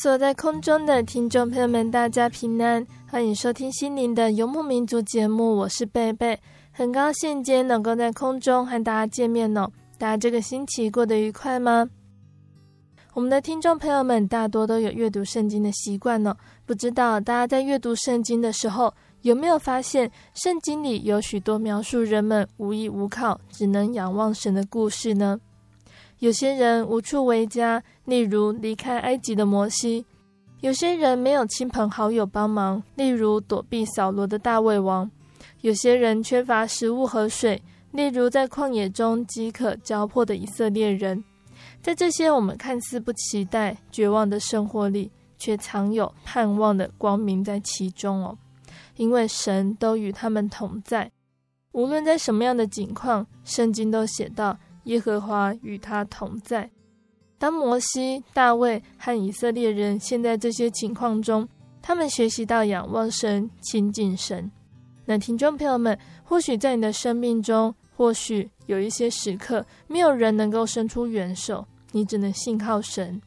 [0.00, 6.38] 所在空中的听众朋友们，大家平安，欢迎收听心灵的游牧民族节目，我是贝贝，
[6.70, 9.68] 很高兴今天能够在空中和大家见面哦。
[9.98, 11.90] 大家这个星期过得愉快吗？
[13.12, 16.32] 我们的听众朋友们大多都有阅读圣经的习惯哦，
[16.64, 25.40] 不知道大家在阅读圣经的时候，有没有发现圣经里有许多描述人们无依无靠，只能仰望神的故事呢？
[26.20, 30.04] 有些人无处为家，例如离开埃及的摩西；
[30.60, 35.08] 有些人没有亲朋好友帮忙，例如躲避扫罗的大卫王；
[35.60, 41.22] 有些人缺乏食物和水，例如在旷野中饥渴交迫的以色列人。
[41.80, 48.36] 在这些我们看似不期待、绝望的生活里，却藏有盼望的光明在其中哦，
[48.96, 51.12] 因为神都与他们同在。
[51.70, 54.58] 无论在什么样的境况，圣经都写道。
[54.88, 56.68] 耶和华与他同在。
[57.38, 61.48] 当摩西、大卫和以色列人陷在这些情况中，
[61.80, 64.50] 他们学习到仰望神、亲近神。
[65.04, 73.20] 那听众朋友们，或许在你的生命中，或许有一些时刻，没有人能够伸出援手，你只能信靠神。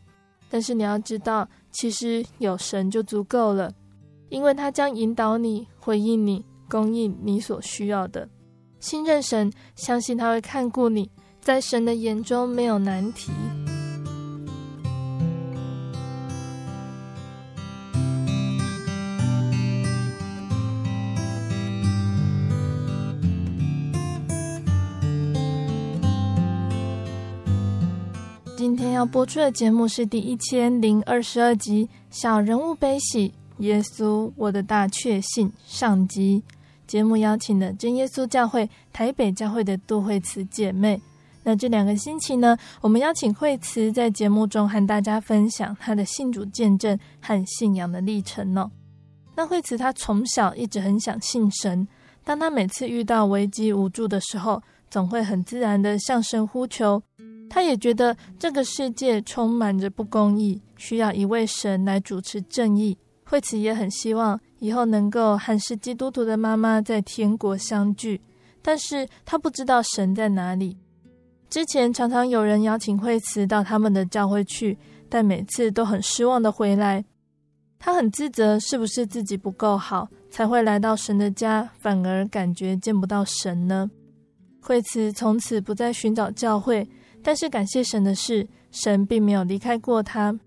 [0.50, 3.72] 但是你要知道，其实有神就足够了，
[4.30, 8.28] 因为他将引导你、回应你、供应你所需要的。
[8.80, 11.10] 信任神，相信他会看顾你。
[11.42, 13.32] 在神的眼中没有难题。
[28.56, 36.44] 今天要播出的节目是第一千零二十二集《小人物悲喜：耶稣，我的大确信》上集。
[36.86, 41.02] 节目邀请了真耶稣教会台北教会的杜慧慈姐妹。
[41.44, 48.70] 那这两个星期呢，我们邀请慧慈在节目中和大家分享她的信主见证和信仰的历程呢。
[49.36, 51.88] 那慧慈她从小一直很想信神，
[52.24, 57.02] 当她每次遇到危机无助的时候，总会很自然的向神呼求。
[57.50, 62.98] 她也觉得这个世界充满着不公义，需要一位神来主持正义。
[63.26, 68.22] 慧慈也很希望以后能够和是基督徒的妈妈在天国相聚，
[68.62, 70.78] 但是她不知道神在哪里。
[71.52, 74.78] 之前常常有人邀请惠慈到他们的教会去，
[75.10, 77.04] 但每次都很失望的回来。
[77.78, 83.92] 他很自责，是不是自己不够好，才会来到神的家，反而感觉见不到神呢？
[84.62, 86.88] 惠慈从此不再寻找教会，
[87.22, 90.40] 但是感谢神的是，神并没有离开过他。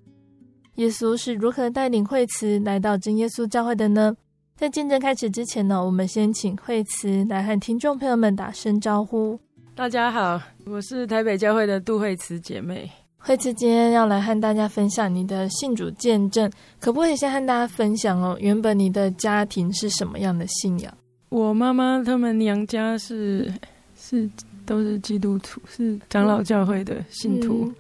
[0.77, 4.17] 耶稣是如何带领惠慈来到真耶稣教会的呢？
[4.57, 9.39] 在见证开始之前呢，我们先请惠慈来和听众朋友们打声招呼。
[9.77, 12.89] 大家好，我是台北教会的杜慧慈姐妹。
[13.19, 18.37] 慧慈今天要来和大家分享你的信主见证，可不可以先和大家分享哦？
[18.39, 20.95] 原本你的家庭是什么样的信仰？
[21.29, 23.53] 我妈妈他们娘家是
[23.99, 24.31] 是
[24.65, 27.65] 都是基督徒，是长老教会的信徒。
[27.65, 27.75] 嗯、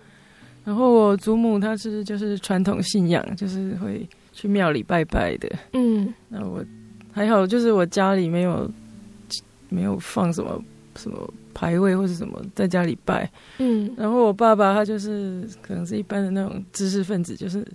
[0.64, 5.48] 然后我祖母她是就是传统信仰，就是会去庙里拜拜的。
[5.74, 6.64] 嗯，那我
[7.12, 8.69] 还好，就是我家里没有
[9.69, 10.60] 没有放什么
[10.96, 11.32] 什么。
[11.54, 17.66] 牌位或是什么，在家里拜，嗯，然后我爸爸他就是可能是一般的那种知识分子，就是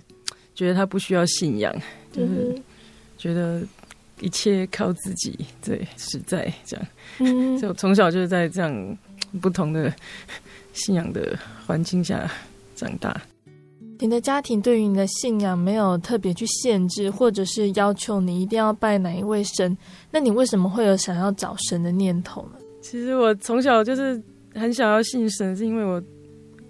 [0.54, 1.74] 觉得他不需要信仰，
[2.12, 2.54] 就是
[3.18, 3.62] 觉得
[4.20, 6.86] 一切靠自己，对，实在这样，
[7.18, 8.98] 嗯， 就从小就是在这样
[9.40, 9.92] 不同的
[10.72, 12.30] 信仰的环境下
[12.76, 13.20] 长大。
[14.02, 19.76] 你的家庭对于你的信仰没有特别去限制，或者是要求你一定要拜哪一位神？
[20.10, 22.59] 那你为什么会有想要找神的念头呢？
[22.80, 24.20] 其实我从小就是
[24.54, 26.02] 很想要信神，是因为我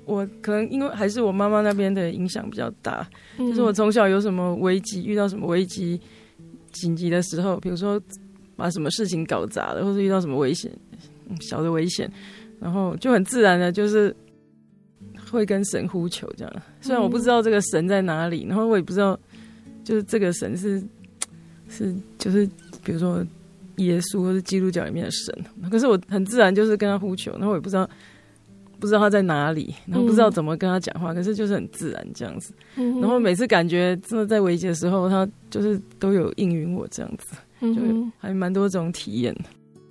[0.05, 3.09] 我可能因为还是我妈妈那边的影响比较大，
[3.39, 6.01] 嗯、就是我从小有什么危机，遇到什么危机
[6.73, 8.01] 紧急的时候，比如说
[8.57, 10.71] 把什么事情搞砸了，或者遇到什么危险，
[11.41, 12.11] 小的危险，
[12.61, 14.15] 然后就很自然的就是。
[15.31, 19.17] 会跟神呼求这样，虽然我不知道这个神在哪里，然后我也不知道，
[19.85, 20.83] 就是这个神是
[21.69, 22.45] 是就是
[22.83, 23.25] 比如说
[23.87, 27.89] 耶稣或是基督教里面的神，可是我很自然就是跟他呼求，然后我也不知道
[28.79, 37.81] 不知道他在哪里，然后不知道怎么跟他讲话，可是就是很自然这样子，然后每次感觉真的在危机的时候，他就是都有应允我这样子，就
[38.19, 39.37] 还蛮多种体验，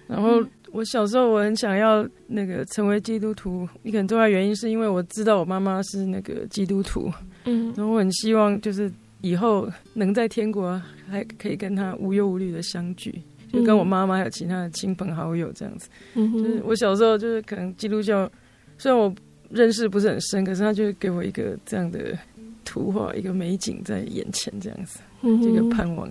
[0.07, 0.43] 然后。
[0.71, 7.11] 我小时候我很想要那个成为基督徒，一个很重要原因是因为我知道我妈妈是那个基督徒，
[7.45, 8.91] 嗯，然后我很希望就是
[9.21, 13.19] 以后能在天国还可以跟她无忧无虑的相聚，
[13.51, 15.89] 就跟我妈妈还有其他的亲朋好友这样子。
[16.13, 18.29] 嗯，就是我小时候就是可能基督教，
[18.77, 19.13] 虽然我
[19.49, 22.17] 认识不是很深，可是他就给我一个这样的
[22.63, 24.99] 图画，一个美景在眼前这样子，
[25.43, 26.09] 这个盼望。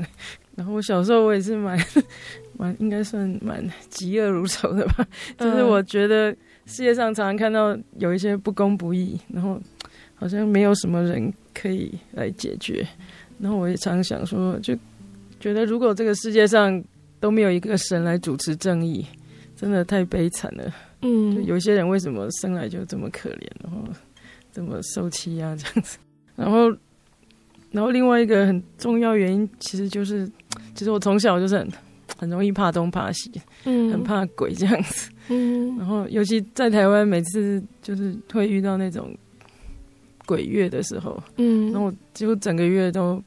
[0.57, 1.79] 然后我小时候我也是蛮
[2.59, 5.07] 蛮应该算蛮嫉恶如仇的吧，
[5.39, 6.33] 就是我觉得
[6.67, 9.61] 世界上常常看到有一些不公不义，然后
[10.17, 12.85] 好像没有什么人可以来解决。
[13.39, 14.77] 然后我也常常想说，就
[15.39, 16.83] 觉得如果这个世界上
[17.21, 19.05] 都没有一个神来主持正义，
[19.57, 20.73] 真的太悲惨了。
[21.03, 23.83] 嗯，就有些人为什么生来就这么可怜，然后
[24.53, 25.99] 这么受欺压这样子，
[26.37, 26.75] 然后。
[27.71, 30.27] 然后另外一个很重要原因，其实就是，
[30.75, 31.69] 其实我从小就是很
[32.17, 33.31] 很容易怕东怕西，
[33.65, 39.15] 嗯，很怕鬼这样子，嗯，然后尤其在台湾，每次就是会遇到那种
[40.25, 43.23] 鬼月的时候，嗯，然后我几乎整个月都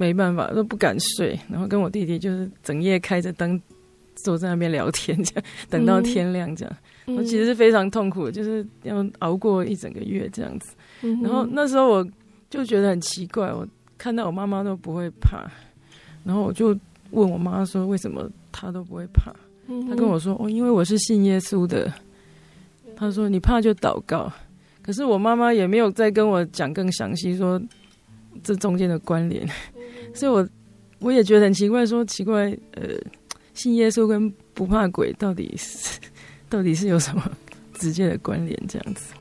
[0.00, 3.60] 没办法，都不敢睡，然后跟我弟弟就是整夜开着灯
[4.16, 6.76] 坐在那边聊天，这样等到天亮这样，
[7.06, 10.74] 我其实是非常痛苦的，就是要熬过一整个月这样子，
[11.22, 12.08] 然后那时候我。
[12.50, 13.64] 就觉得很奇怪，我
[13.96, 15.48] 看到我妈妈都不会怕，
[16.24, 16.76] 然后我就
[17.12, 19.32] 问我妈说：“为什么她都不会怕？”
[19.88, 21.88] 她跟我说：“哦，因为我是信耶稣的。”
[22.96, 24.32] 她说：“你怕就祷告。”
[24.82, 27.62] 可是我妈妈也没有再跟我讲更详细说
[28.42, 29.48] 这中间的关联，
[30.14, 30.48] 所以我
[30.98, 32.96] 我也觉得很奇怪，说奇怪，呃，
[33.54, 35.98] 信耶稣跟不怕鬼到底是
[36.48, 37.30] 到底是有什么
[37.74, 38.58] 直接的关联？
[38.68, 39.14] 这样子。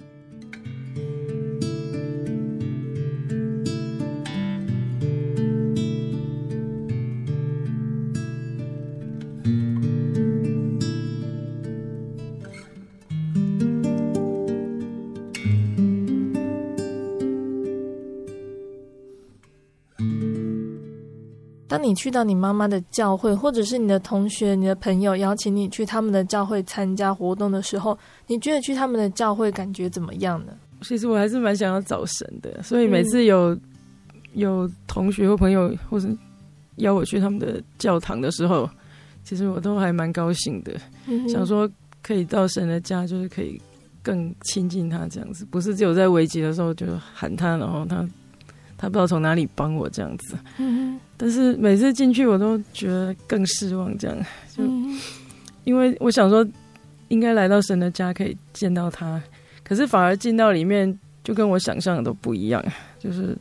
[21.80, 27.98] 当你去到你妈妈的教会，或者是你的同学、你的朋友邀请你去他们的教会参加活动的时候，
[28.28, 30.52] 你觉得去他们的教会感觉怎么样呢？
[30.82, 33.62] 其实我还是蛮想要找神的，所以每次有、嗯、
[34.34, 36.10] 有同学或朋友或者
[36.76, 38.70] 邀我去他们的教堂的时候，
[39.24, 40.76] 其实我都还蛮高兴的，
[41.08, 41.70] 嗯、想说
[42.04, 43.58] 可以到神的家，就是可以
[44.04, 48.06] 更亲近他这样子，不是只有在危急的时候就喊他，然后他。
[48.82, 54.18] 他不知道从哪里帮我这样子，嗯，但是每次进去我都觉得更失望，这样。
[54.56, 54.64] 就
[55.66, 56.48] 因为我想说
[57.10, 59.22] 应该来到神的家可以见到他，
[59.66, 62.64] 可是反而进到里面就跟我想象的都不一样，
[63.00, 63.38] 就是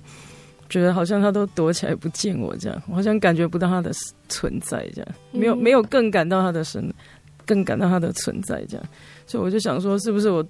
[0.69, 3.93] 觉得好像他都躲起来不见我这样，我好像感觉不到他的
[4.29, 6.93] 存在这样，没有没有更感到他的神，
[7.47, 8.85] 更感到他的存在这样，
[9.25, 10.45] 所以我就想说是不是我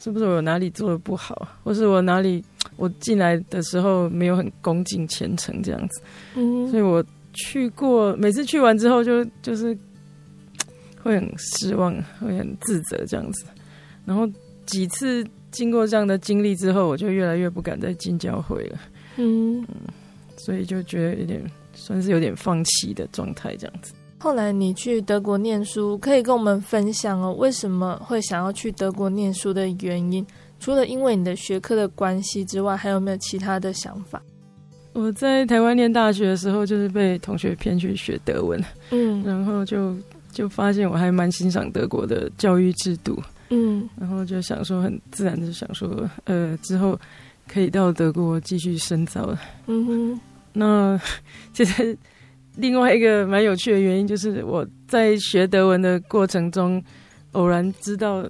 [0.00, 2.44] 是不是我哪里做的不好，或是我哪里。
[2.82, 6.02] 我进来的时候没有很恭敬虔诚这样子，
[6.34, 9.66] 嗯，所以我去过，每次去完之后就就是
[11.00, 13.44] 会很失望，会很自责这样子。
[14.04, 14.28] 然后
[14.66, 18.78] 几次经过这样的经历之后，我就越来越不敢再进教会了，
[19.16, 19.66] 嗯，嗯，
[20.36, 21.40] 所以就觉得有点
[21.74, 23.92] 算是有点放弃的状态这样子。
[24.18, 30.26] 后来你去德国念书，可以跟我们分享哦，为什么会想要去德国念书的原因？
[30.62, 34.22] 除了因为你的学科的关系之外，还有没有其他的想法？
[34.92, 39.92] 我在台湾念大学的时候，就是被同学骗去学德文，嗯，然后就
[40.30, 46.96] 就发现我还蛮欣赏德国的教育制度，嗯，然后就想说，很自然的想说，呃，之后
[47.48, 50.20] 可以到德国继续深造了，嗯哼。
[50.52, 51.00] 那
[51.52, 51.98] 其实
[52.54, 56.80] 另外一个蛮有趣的原因，就是我在学德文的过程中，
[57.32, 58.24] 偶然知道。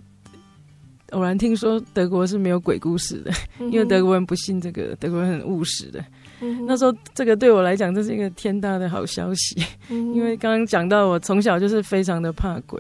[1.13, 6.05] 偶然听说德国是没有鬼故事的，嗯、因为德国人不信这个，德国人很务实的。
[6.41, 12.79] 嗯、那时候这个对我来讲，这是一个天大的好消息，嗯、因为刚刚讲到我从小就是非常的怕鬼，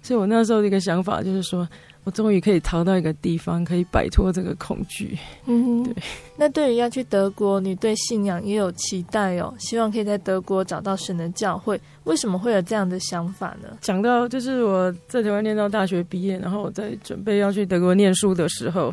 [0.00, 1.68] 所以我那时候的一个想法就是说。
[2.04, 5.16] 我终于可以逃到一个地方，可以摆脱这个恐惧。
[5.46, 5.94] 嗯哼，对。
[6.36, 11.80] 那对于要去德国，你对信仰也有期待哦，希望可以在德国找到神的教会。
[12.02, 13.78] 为什么会有这样的想法呢？
[13.80, 18.92] 讲到就是我在台湾念到大学毕业，然后我在准备要去德国念书的时候，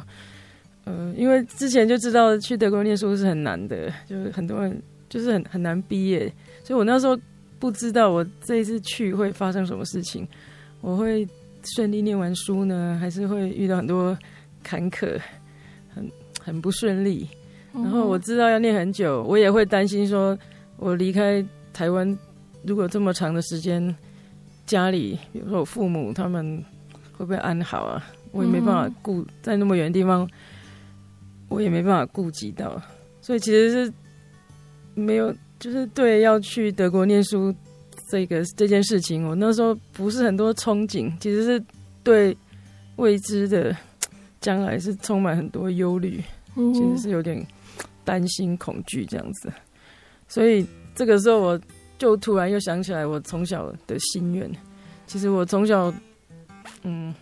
[0.84, 6.32] 呃，因为之前就知道去德国念书是很难的，就是很多人就是很很难毕业，
[6.64, 7.18] 所以我那时候
[7.58, 10.28] 不知道我这一次去会发生什么事情，
[10.82, 11.28] 我会。
[11.64, 14.18] 顺利念完书呢，还是会遇到很多
[14.64, 15.20] 坎坷，
[15.94, 16.10] 很
[16.42, 17.28] 很不顺利。
[17.74, 20.38] 然后我知道要念很久，我也会担心说，
[20.78, 22.18] 我离开台湾，
[22.64, 23.96] 如果这么长的时间，
[24.66, 26.64] 家里比如说我父母他们
[27.16, 28.04] 会不会安好啊？
[28.32, 30.28] 我也没办法顾在那么远的地方，
[31.48, 32.82] 我也没办法顾及到。
[33.22, 33.94] 所以其实是
[34.96, 37.54] 没有，就是对要去德国念书。
[38.10, 41.64] 这个这件事情，我那时候不是很多憧憬，其实是
[42.04, 42.36] 对
[42.96, 43.76] 未知的
[44.42, 46.20] 将来是充满很多忧虑，
[46.56, 47.46] 其实是有点
[48.04, 49.54] 担心、恐惧这样子。
[50.28, 51.62] 所以这个时候，我
[52.00, 54.52] 就突然又想起来我从小的心愿。
[55.06, 55.94] 其实我从小，
[56.82, 57.14] 嗯，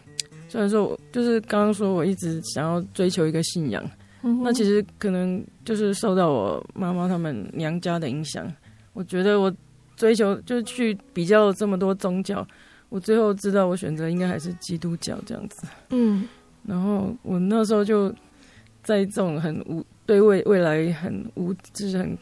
[0.48, 3.84] 虽然说我就是刚刚说我一直想要追求一个信仰，
[4.22, 8.50] 那其实可能就是受到我妈妈他们娘家的影响。
[8.94, 9.54] 我觉得我。
[9.98, 12.48] 追求就是去比较这么多宗教，
[12.88, 15.68] 我最后知道我选择应该还是基督教这样子。
[15.90, 16.26] 嗯，
[16.66, 18.10] 然后我那时候就
[18.84, 22.18] 在这种很无对未未来很无就是很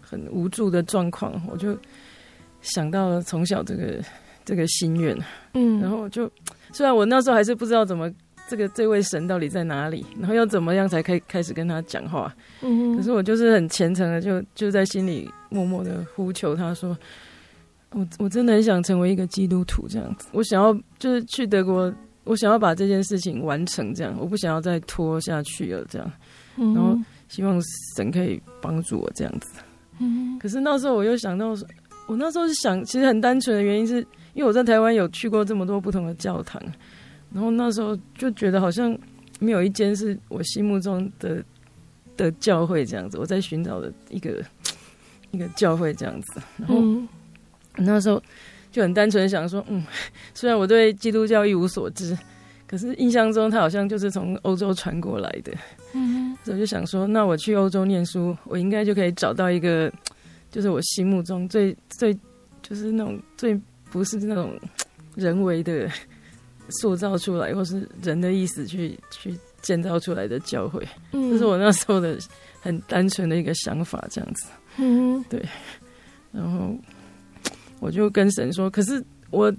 [0.00, 1.76] 很无助的状况，我就
[2.62, 4.02] 想到了从小这个
[4.44, 5.14] 这个心愿。
[5.52, 6.30] 嗯，然后我就
[6.72, 8.10] 虽然我那时候还是不知道怎么。
[8.52, 10.04] 这个这位神到底在哪里？
[10.20, 12.30] 然后要怎么样才可以开始跟他讲话？
[12.60, 16.94] 嗯，可是我就是很虔诚的，就就在心里默默的呼求他说
[17.92, 20.28] ：“我我真的很想成为一个基督徒，这样子。
[20.32, 21.90] 我想要就是去德国，
[22.24, 26.12] 我想要把这件事情完成，这样我不想要再拖下去了，这样。
[26.56, 26.94] 然后
[27.28, 27.58] 希望
[27.96, 29.62] 神可以帮助我这样子。
[29.98, 31.56] 嗯，可是那时候我又想到，
[32.06, 36.60] 我那时候是想，其实很单纯的原因是因为我在台湾有去过这么多不同的教堂。”
[37.34, 38.96] 然后那时候就觉得好像
[39.40, 41.42] 没有一间是我心目中的
[42.16, 44.42] 的教会这样子，我在寻找的一个
[45.32, 46.40] 一个教会这样子。
[46.58, 46.82] 然后
[47.76, 48.22] 那时候
[48.70, 49.82] 就很单纯想说，嗯，
[50.34, 52.16] 虽然我对基督教一无所知，
[52.66, 55.52] 可是印象中他好像就是从欧洲传过来的。
[55.94, 59.90] 嗯，所以我就想说，那我去欧洲念书，我应该就可以找到一个，
[60.50, 62.14] 就是我心目中最最
[62.60, 63.58] 就是那种最
[63.90, 64.58] 不是那种
[65.16, 65.90] 人为的。
[66.68, 72.18] 塑造出来，或是人的意思去去建造出来的教会，嗯，这是我那时候的
[72.60, 74.46] 很单纯的一个想法，这样子，
[74.78, 75.44] 嗯，对。
[76.32, 76.74] 然后
[77.80, 79.52] 我就跟神说，可是我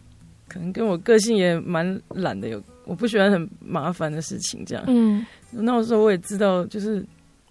[0.48, 5.26] 可能跟我个性也蛮懒的，有我不喜欢很麻烦的事情，这样，嗯。
[5.52, 7.06] 那时候我也知道，就是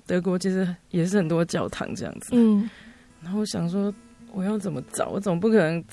[0.06, 2.68] 德国其实也是很多教堂这样子，嗯。
[3.22, 3.94] 然后我想说，
[4.32, 5.10] 我要怎么找？
[5.10, 5.84] 我总不可能。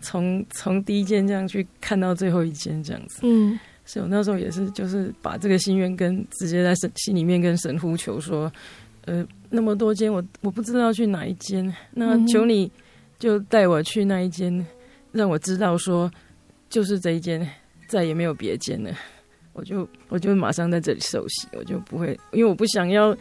[0.00, 8.50] 从从第一间这样去看到最后一间这样子，嗯，所以我那时候也是，就是把这个心愿跟直接在神心里面跟神呼求说，
[9.04, 12.70] 呃，那么多间我我不知道要去哪一间，那求你
[13.18, 14.66] 就带我去那一间，
[15.12, 16.10] 让我知道说
[16.70, 17.48] 就是这一间，
[17.86, 18.90] 再也没有别间了，
[19.52, 23.16] 我就我就马上在这里受洗，我就不会，因为我不想要。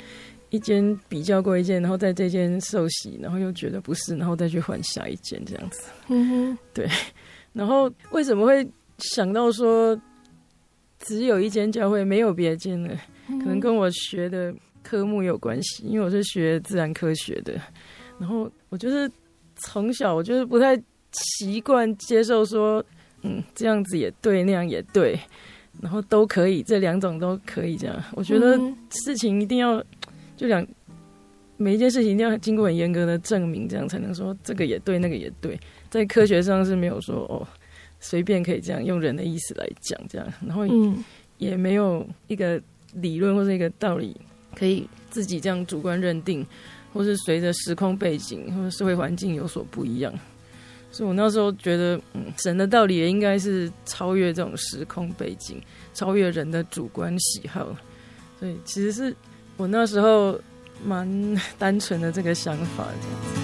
[0.49, 5.81] 一间比较过一间，然后在这间受洗，然后又觉得不是，然后再去换下一间这样子。
[6.07, 6.87] 嗯哼，对。
[7.51, 8.65] 然后为什么会
[8.99, 9.99] 想到说
[10.99, 12.95] 只有一间教会，没有别间呢？
[13.27, 17.59] 可能跟我学的科目有关系，因为我是学自然科学的。
[18.17, 19.11] 然后我就是
[19.57, 22.83] 从小我就是不太习惯接受说，
[23.23, 25.19] 嗯，这样子也对，那样也对，
[25.81, 28.01] 然后都可以，这两种都可以这样。
[28.13, 28.57] 我觉得
[28.89, 29.83] 事情一定要。
[30.37, 30.65] 就讲
[31.57, 35.59] 每一件事情一定要经过很严格的证明，这样才能说这个也对，那个也对。
[35.89, 37.45] 在科学上是没有说哦，
[37.99, 40.67] 随便可以这样用人的意思来讲这样，然后
[41.39, 42.61] 也没有一个
[42.93, 44.15] 理论或者一个道理
[44.55, 46.45] 可以自己这样主观认定，
[46.93, 50.13] 或是随着时空背景或者社会环境有所不一样。
[50.91, 55.59] 所以我那时候觉得，嗯，神的道理也应该是超越这种时空背景，
[55.95, 57.75] 超越人的主观喜好。
[58.39, 59.15] 所以其实是。
[59.57, 60.39] 我那时候
[60.85, 61.07] 蛮
[61.57, 63.21] 单纯的这个想法这样。
[63.23, 63.41] 子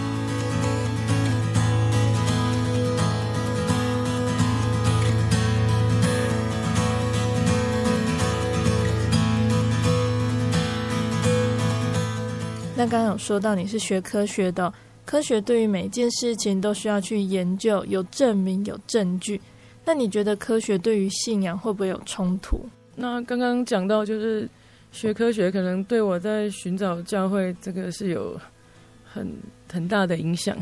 [12.75, 14.72] 那刚刚有说到你是学科学的
[15.05, 19.39] 科学对于每一件事情都需要去研究有证明有证据。
[19.86, 22.60] 那你觉得科学对于信仰会不会有冲突？
[22.96, 24.48] 那刚刚讲到就是
[24.94, 28.40] 学科学可能对我在寻找教会这个是有
[29.04, 29.28] 很
[29.70, 30.56] 很大的影响，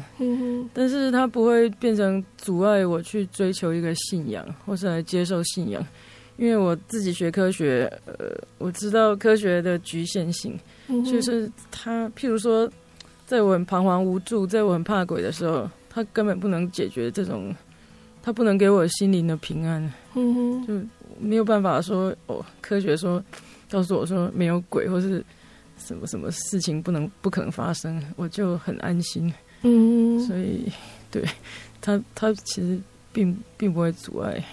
[0.74, 5.86] 但是它不会变成阻碍我去追求一个信仰，或是来接受信仰。
[6.38, 8.16] 因为我自己学科学，呃，
[8.58, 10.58] 我知道科学的局限性，
[10.88, 12.68] 嗯、就是它，譬如说，
[13.28, 17.54] 在我很彷徨无助，在我很怕鬼的时候，它根本不能解决这种，
[18.24, 19.84] 它不能给我心灵的平安，
[20.16, 20.74] 嗯哼，就
[21.20, 23.24] 没有办法说哦，科学说
[23.72, 25.24] 告诉我说没有鬼或是
[25.78, 30.72] 什么什么事情不能不可能发生，我就很安心，嗯，所以
[31.10, 31.24] 对
[31.82, 32.80] 他他其实
[33.13, 34.44] 并并不会阻碍，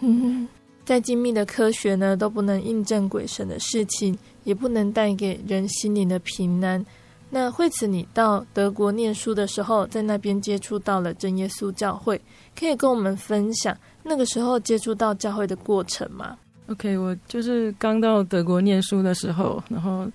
[0.00, 0.48] 嗯哼。
[0.84, 6.82] 再精密的科学呢，都不能印证鬼神的事情，也不能带给人心灵的平安。
[7.28, 12.18] 那惠慈，你到德国念书的时候，在那边接触到了真耶稣教会，
[12.58, 20.06] 可以跟我们分享那个时候接触到教会的过程吗？OK，我就是刚到德国念书的时候，然后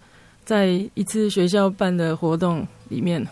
[0.46, 3.24] 在一次学校办的活动里面，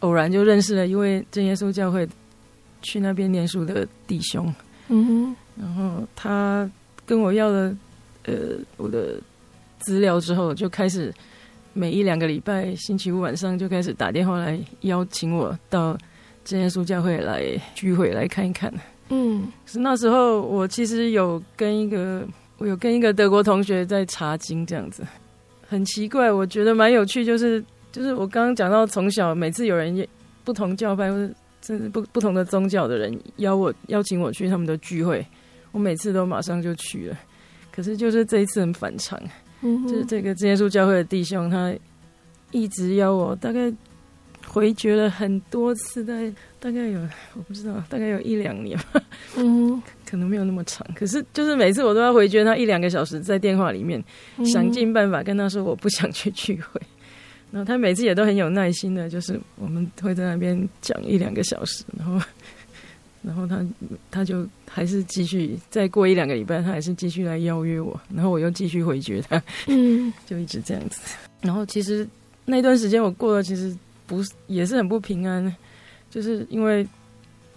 [0.00, 2.08] 偶然就认识了一位真耶稣教会
[2.82, 4.52] 去那边念书的弟兄。
[4.88, 6.70] 嗯哼，然后他。
[7.04, 7.76] 跟我要了，
[8.26, 9.20] 呃，我的
[9.80, 11.12] 资料之后，就开始
[11.72, 15.98] 每一两个礼拜，星期五晚上就开始打电话来邀请我到
[16.44, 18.72] 真耶稣教会来聚会来看一看。
[19.08, 22.24] 嗯，是那时候我其实有跟一个，
[22.62, 25.02] 我有跟一个德国同学在查经这样子，
[25.66, 30.06] 很奇怪，我觉得蛮有趣，就是就是我刚刚讲到，从小每次有人
[30.44, 35.26] 不同教派或者甚至不不同的宗教的人邀我邀请我去他们的聚会。
[35.72, 37.18] 我每次都马上就去了，
[37.72, 39.20] 可是就是这一次很反常，
[39.62, 41.74] 嗯、就是这个真耶稣教会的弟兄，他
[42.52, 43.72] 一直邀我，大概
[44.46, 47.00] 回绝了很多次，大概大概有
[47.34, 49.02] 我不知道，大概有一两年吧，
[49.36, 53.98] 嗯，可能没有那么长，可是就是每次我都要回绝他一两个小时，在电话里面、
[54.36, 56.78] 嗯、想尽办法跟他说我不想去聚会，
[57.50, 62.20] 然后他每次也都很有耐心的，就是我们会在那边讲一两个小时，然后。
[63.24, 63.64] 然后他
[64.10, 71.00] 他就还是继续，再过一两个礼拜，他还是继续来邀约我，然后我又继续回绝他，嗯， 就一直这样子。
[71.40, 72.04] 然后其实
[72.44, 73.72] 那段时间我过得其实
[74.08, 75.54] 不是也是很不平安，
[76.10, 76.84] 就是因为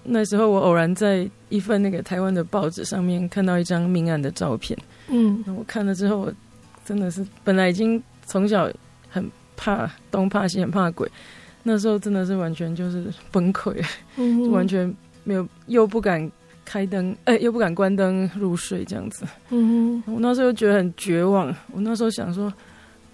[0.06, 4.78] 那时候我偶然在一份那个台湾的报纸上面看到一张命案的照片，
[5.10, 6.34] 嗯，我看了之后，我
[6.86, 8.70] 真的是本来已经从小
[9.10, 11.10] 很怕东怕西很怕鬼，
[11.64, 13.84] 那时候真的是完全就是崩溃，
[14.16, 14.96] 嗯，就完全。
[15.28, 16.32] 没有，又不敢
[16.64, 19.26] 开灯，哎、欸，又不敢关灯入睡，这样子。
[19.50, 21.48] 嗯哼，我那时候觉得很绝望。
[21.72, 22.54] 我那时候想说，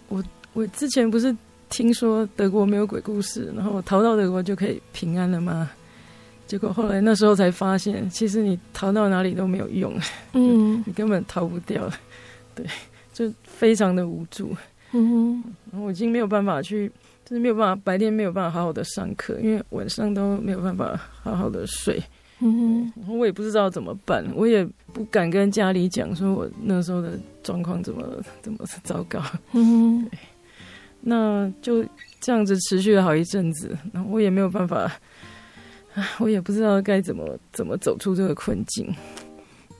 [0.09, 1.33] 我我之前不是
[1.69, 5.71] 听说德国没有鬼故事，然后我逃到德国就可以平安了吗？
[6.51, 9.97] 结果后来那时候才发现，其实你逃到哪里都没有用，
[10.33, 11.89] 嗯， 你根本逃不掉。
[12.53, 12.65] 对，
[13.13, 14.53] 就非常的无助。
[14.91, 16.91] 嗯哼，我已经没有办法去。
[17.23, 22.03] 就是没有办法，白天没有办法好好的上课，因为晚上都没有办法好好的睡。
[22.39, 28.05] 嗯哼，我也不知道怎么办，我也不敢跟家里讲，说我那时候的状况怎么
[28.41, 29.23] 怎么糟糕。
[29.53, 30.19] 嗯哼，对，
[30.99, 31.85] 那就
[32.19, 34.91] 这样子持续了好一阵子，然后我也没有办法，
[36.19, 38.87] 我也不知道该怎么怎么走出这个困境。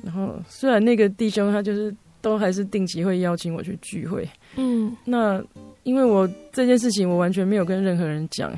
[0.04, 5.44] 然后虽然那个弟兄他就是都还是定期会邀请我去聚会，嗯，那。
[5.84, 8.54] 因为我这件事情，我完全没有跟任何人讲，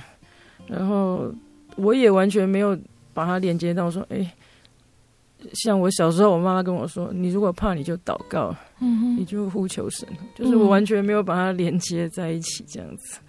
[0.67, 1.33] 然后
[1.77, 2.77] 我也完全没有
[3.13, 4.29] 把它连接到说，哎，
[5.53, 13.19] 像我小时候，我妈妈跟我说，你如果怕，你就祷告，嗯，你就呼求神，就是我完全没有把它连接在一起，这样子。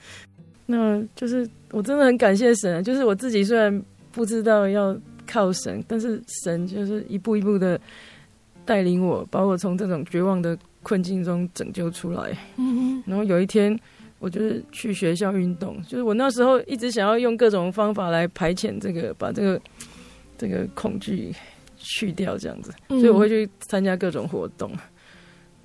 [0.67, 3.81] 那就是我真的很感谢神，就是我自己虽然
[4.15, 4.97] 不知道要
[5.27, 7.81] 靠神，但是神就是一步一步的
[8.65, 10.57] 带领我，把我从这种绝望的。
[10.85, 12.37] 困境中拯救出来，
[13.07, 13.75] 然后有一天，
[14.19, 19.59] 我就是去学校运动，就是我那时候一直想要用各种方法来排遣这个，把这个
[20.37, 21.35] 这个恐惧
[21.79, 24.71] 去掉，这样子，所以我会去参加各种活动。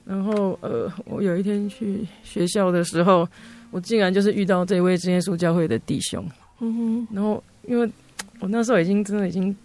[0.06, 3.28] 然后，呃，我有一天去学校的时候，
[3.72, 6.26] 我竟然就是遇到这位真耶稣教会的弟兄，
[6.62, 7.08] 嗯哼。
[7.12, 7.92] 然后因为
[8.39, 9.56] 我那时候已经真的已经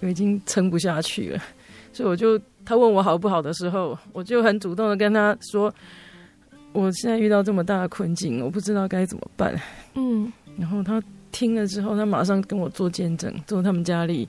[0.00, 1.42] 已经撑不下去了，
[1.92, 2.40] 所以我就。
[2.68, 5.72] 他问我好不好的时候，我就很主动的跟他说
[6.74, 9.54] ：“我现在遇到这么大的困境，我不知道该怎么办。”
[9.94, 14.28] 嗯，然后他听了之后，他马上跟我做见证，做他们家里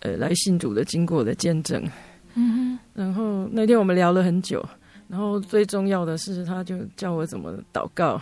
[0.00, 1.82] 呃来信主的经过的见证。
[2.34, 4.62] 嗯哼，然后那天我们聊了很久，
[5.08, 8.20] 然后最重要的是，他就教我怎么祷告，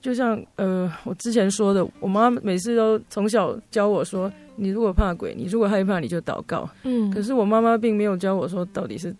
[0.00, 6.68] 就像呃，我之前说的，我妈每次都从小教我说，你如果怕鬼，你如果害怕，你就祷告。
[6.84, 9.14] 嗯，可是我妈妈并没有教我说到底是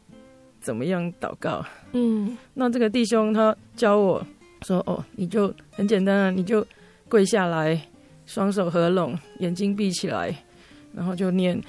[0.60, 1.64] 怎么样祷告。
[1.92, 4.24] 嗯，那这个弟兄他教我
[4.62, 6.66] 说，哦，你就很简单啊，你就
[7.08, 7.80] 跪下来，
[8.26, 10.34] 双手合拢，眼睛闭起来，
[10.94, 11.60] 然后就念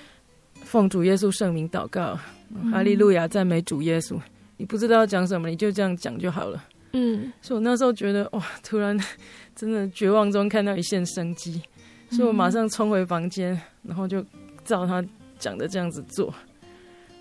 [0.64, 2.18] 奉主耶稣圣名祷告，
[2.72, 4.18] 哈利路亚，赞美主耶稣。
[4.58, 6.64] 你不知道要讲什么，你就这样讲就好了。
[6.96, 8.98] 嗯，所以我那时候觉得哇，突然
[9.56, 11.62] 真的绝望中看到一线生机，
[12.12, 14.24] 所以我马上冲回房间，然后就
[14.64, 15.04] 照他
[15.40, 16.34] 讲的这样子做。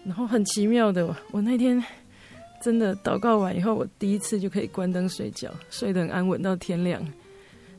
[0.04, 1.82] 然后很奇妙的，我那天
[2.60, 7.02] 真的祷告完以后，我第一次就可以关灯睡觉，睡得很安稳到天亮。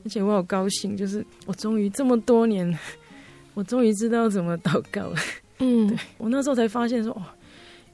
[0.04, 2.76] 而且我好高兴，就是我终于这么多年，
[3.54, 5.16] 我终于知道怎么祷告了。
[5.58, 7.22] 嗯，对，我那时候才发现说，哦。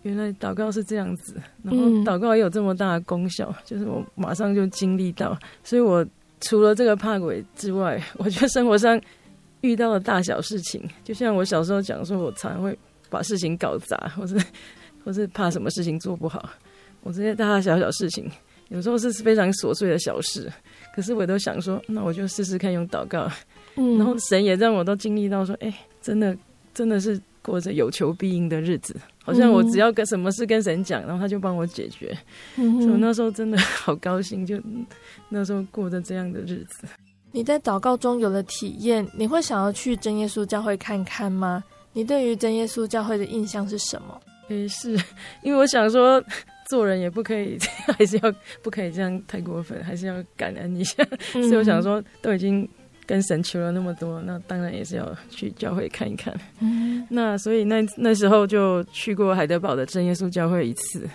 [0.02, 5.38] 原来祷告是这样子，然后祷告也有这么大的功效，嗯、就是我马上就经历到。
[5.62, 6.06] 所以我
[6.40, 8.98] 除了这个怕鬼之外， 我觉得生活上
[9.60, 12.76] 遇到的大小事情，就像我小时候讲说，我常常会
[13.10, 14.36] 把事情搞砸， 或是
[15.04, 16.48] 或是怕什么事情做不好。
[17.02, 18.30] 我这些大大小小事情，
[18.68, 20.50] 有时候是非常琐碎的小事，
[20.94, 23.30] 可是我都想说，那我就试试看用祷告。
[23.76, 26.36] 嗯，然后神也让我都经历到说，哎，真的
[26.72, 28.94] 真的是过着有求必应的日子。
[29.30, 32.16] 好像我只要跟什么事跟神讲，然后他就帮我解决。
[32.56, 34.60] 嗯，所以我那时候真的好高兴，就
[35.28, 36.86] 那时候过着这样的日子。
[37.32, 41.62] 你在祷告中有了体验，你会想要去真耶稣教会看看吗？
[41.92, 44.20] 你对于真耶稣教会的印象是什么？
[44.48, 44.92] 诶，是
[45.42, 46.20] 因为我想说，
[46.68, 47.56] 做人也不可以，
[47.96, 51.06] 还是要不可以这样太过分，还是要感恩一下。
[51.34, 52.68] 嗯，所以我想说，都已经。
[53.10, 56.32] 跟神求了那么多，那当然也是要去教会看一看。
[56.60, 61.10] 嗯， 那所以那那时候就去过海德堡的真耶稣教会一次。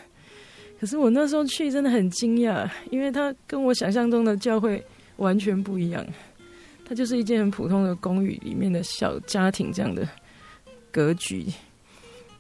[0.78, 4.84] 可是我那时候去真的很惊讶，因为它跟我想象中的教会
[5.16, 6.06] 完全不一样。
[6.84, 10.06] 它就是一间很普通的公寓里面的小家庭这样的
[10.92, 11.46] 格局，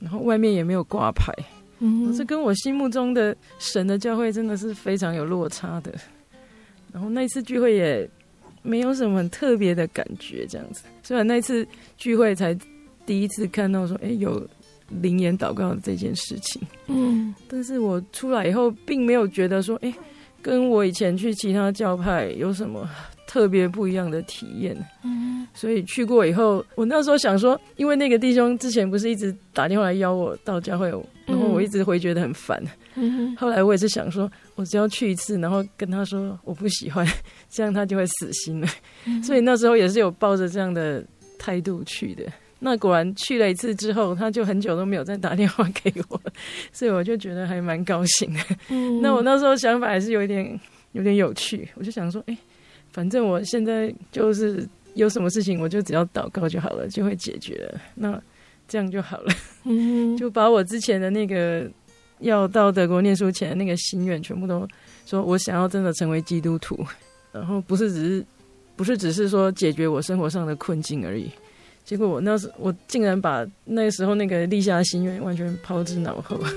[0.01, 1.33] 然后外面也没有挂牌。
[1.79, 5.93] 嗯，这跟我心目中的神的教会真的是非常有落差的。
[6.91, 8.09] 然后那一次聚会也。
[8.65, 10.83] 没有什么很特别的感觉，这样子。
[11.03, 11.65] 虽然那次
[11.97, 12.57] 聚会才
[13.05, 14.45] 第一次看到说，哎，有
[14.89, 19.93] 灵言祷告的这件事情，嗯，但是我出来以后，并没有觉得说，哎，
[20.41, 22.89] 跟我以前去其他教派有什么
[23.27, 24.75] 特别不一样的体验。
[25.03, 30.89] 嗯，所以去过以后，我那时候想说，因为那个弟兄之前不是一直打电话来邀我到教会，
[31.25, 32.59] 然后我一直会觉得很烦。
[32.63, 32.69] 嗯，
[33.37, 37.05] 后来我也是想说，我只要去一次，然后跟他说我不喜欢，
[37.49, 38.67] 这样他就会死心了。
[39.05, 41.03] 嗯，所以那时候也是有抱着这样的
[41.37, 42.23] 态度去的。
[42.59, 46.19] 那果然去了一次之后，他就很久都没有再打电话给我，
[46.71, 48.39] 所以我就觉得还蛮高兴的。
[48.69, 50.59] 嗯，那我那时候想法还是有一点
[50.93, 52.37] 有点有趣，我就想说，哎，
[52.91, 57.81] 反正我现在就是有什么事情，我就只要祷告就好了，就会解决了。
[57.93, 58.19] 那
[58.67, 59.33] 这样就好了。
[59.65, 61.69] 嗯， 就把我之前的那个。
[62.25, 64.67] 要到德国念书前那个心愿，全部都
[65.05, 66.83] 说我想要真的成为基督徒，
[67.31, 68.25] 然后不是只是，
[68.75, 71.29] 不是只是说解决我生活上的困境而已。
[71.83, 76.39] 结果我那时我竟然把那时候那个立下的心愿完全抛之脑后。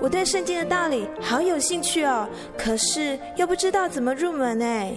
[0.00, 4.96] 我对圣经的道理好有兴趣哦，可是又不知道怎么入门哎。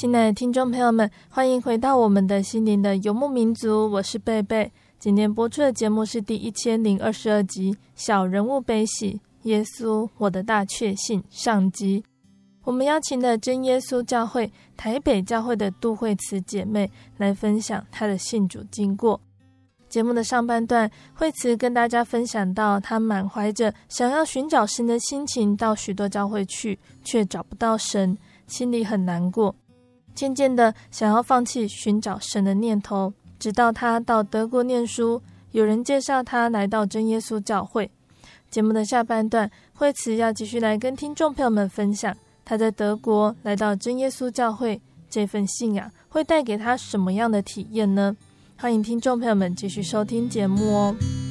[0.00, 4.70] 亲爱的听众朋友们，欢迎回到我们的心灵的游牧民族，我是贝贝。
[5.00, 12.04] 今天播出的节目是第一千零二十二集《小人物悲喜：耶稣，我的大确信》上集。
[12.62, 19.20] 我们邀请了真耶稣教会台北教会的杜慧慈姐妹来分享她的信主经过。
[19.88, 29.52] 节目的上半段，惠慈跟大家分享到，她满怀着想要寻找神的心情，到许多教会去，却找不到神，心里很难过。
[30.18, 37.88] 渐渐的，想要放弃寻找神的念头，直到他到德国念书，有人介绍他来到真耶稣教会。
[38.50, 42.12] 节目的下半段，惠慈要继续来跟听众朋友们分享，
[42.44, 48.16] 他在德国来到真耶稣教会，这份信仰会带给他什么样的体验呢？
[48.56, 51.27] 欢迎听众朋友们继续收听节目哦。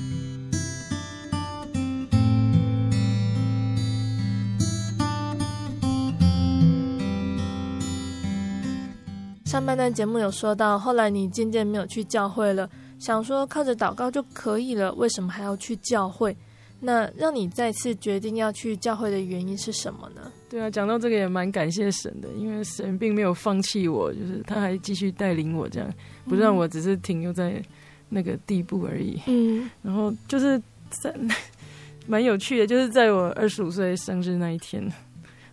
[9.48, 16.36] 上半段节目有说到，后来你渐渐没有去教会了，想说靠着祷告就可以了，为什么还要去教会？
[16.82, 20.30] 那让你再次决定要去教会的原因是什么呢？
[20.50, 25.90] 对啊，讲到这个也蛮感谢神的，因为神并没有放弃我，就是他还继续带领我这样。
[26.26, 27.64] 不让我只是停留在
[28.10, 29.18] 那个地步而已。
[29.28, 31.16] 嗯，然后就是在
[32.06, 34.84] 蛮有趣的，就是在我二十五岁生日那一天，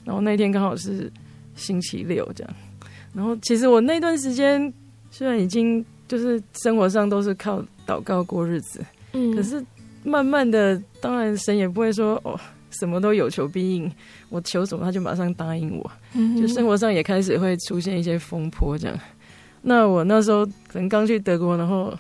[0.03, 1.11] 然后那一天刚好是
[1.55, 2.55] 星期六这样。
[3.15, 4.73] 然后其实我那段时间
[5.11, 9.65] 虽然已经就是生活上都是靠祷告过日子，嗯，可是
[10.03, 12.39] 慢慢的，当然神也不会说哦
[12.71, 13.91] 什么都有求必应，
[14.29, 15.91] 我求什么他就马上答应我。
[16.15, 18.99] 嗯，就生活上也开始会出现一些风波这样。
[19.63, 21.97] 那我那时候可能刚去德国，然后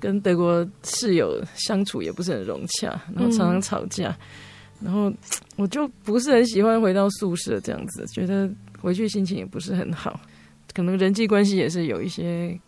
[0.00, 4.08] 跟德国室友相处也不是很融洽，然后常常吵架，
[4.80, 5.12] 嗯、然后
[5.56, 8.50] 我就不是很喜欢回到宿舍这样子，觉得
[8.82, 10.20] 回去心情也不是很好，
[10.74, 12.58] 可能人际关系也是有一些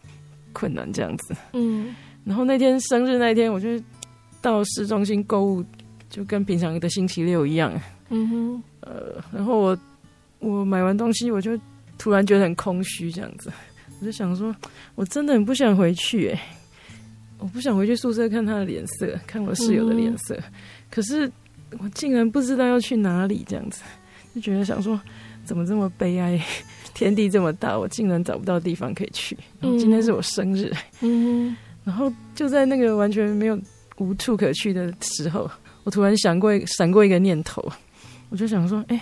[0.53, 1.35] 困难这样子。
[1.53, 3.68] 嗯，然后那天生日那天，我就
[4.40, 5.64] 到市中心购物，
[6.09, 7.72] 就跟平常的星期六一样。
[8.11, 9.79] 嗯哼，呃，然后我
[10.38, 11.59] 我买完东西，我就
[11.98, 13.53] 突然觉得很空虚这样子。
[14.00, 14.55] 我就想说，
[14.94, 16.40] 我真的很不想回去哎，
[17.38, 20.35] 我不想回去宿舍看他的脸色，看我室友的脸色。
[20.37, 20.53] 嗯、
[20.90, 21.31] 可是
[21.79, 23.83] 我竟然不知道要去哪里，这样子
[24.35, 25.00] 就觉得想说，
[25.44, 26.40] 怎么这么悲哀？
[26.94, 29.37] 天地这么大，我竟然找不到地方可以去。
[29.61, 33.59] 然后今天是我生日，嗯， 然后就在那个完全没有
[33.98, 35.50] 无处可去的时候，
[35.83, 37.64] 我突然想过闪过一个念头，
[38.30, 39.00] 我就想说，哎。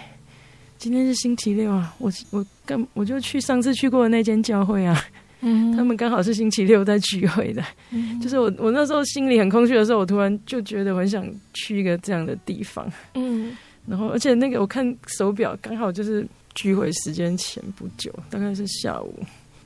[0.78, 5.00] 今天是星期六啊，我我干我就去上次去过的那间教会啊，
[5.40, 11.24] 嗯， 他们刚好是星期六在聚会的，嗯，就是我我那时候心里很空虚的时候，我突然就觉得我很想
[11.54, 19.18] 去一个这样的地方，嗯，然后而且那个我看手表刚好就是聚会时间前不久，大概是下午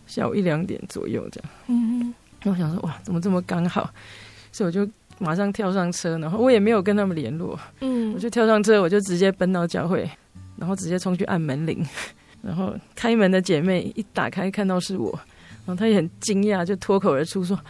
[0.07, 3.91] 下午一两点左右这样，嗯，然后我想说哇，怎么这么刚好，
[4.53, 10.09] 所以我就马上跳上车，然后我也没有跟他们联络，嗯，我就跳上车，我就直接奔到教会。
[10.59, 11.87] 然后直接冲去按门铃，
[12.41, 15.13] 然后开门的姐妹一打开看到是我，
[15.67, 17.61] 然后她也很惊讶，就脱口而出说：“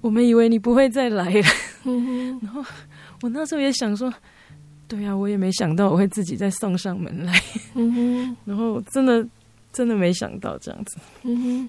[0.00, 1.42] 我们以为你不会再来了。”
[2.40, 2.64] 然后
[3.20, 4.10] 我那时候也想说
[4.92, 7.32] ：“对呀，我也没想到我会自己再送上门来。”
[8.44, 9.26] 然后真的
[9.72, 10.98] 真的没想到这样子。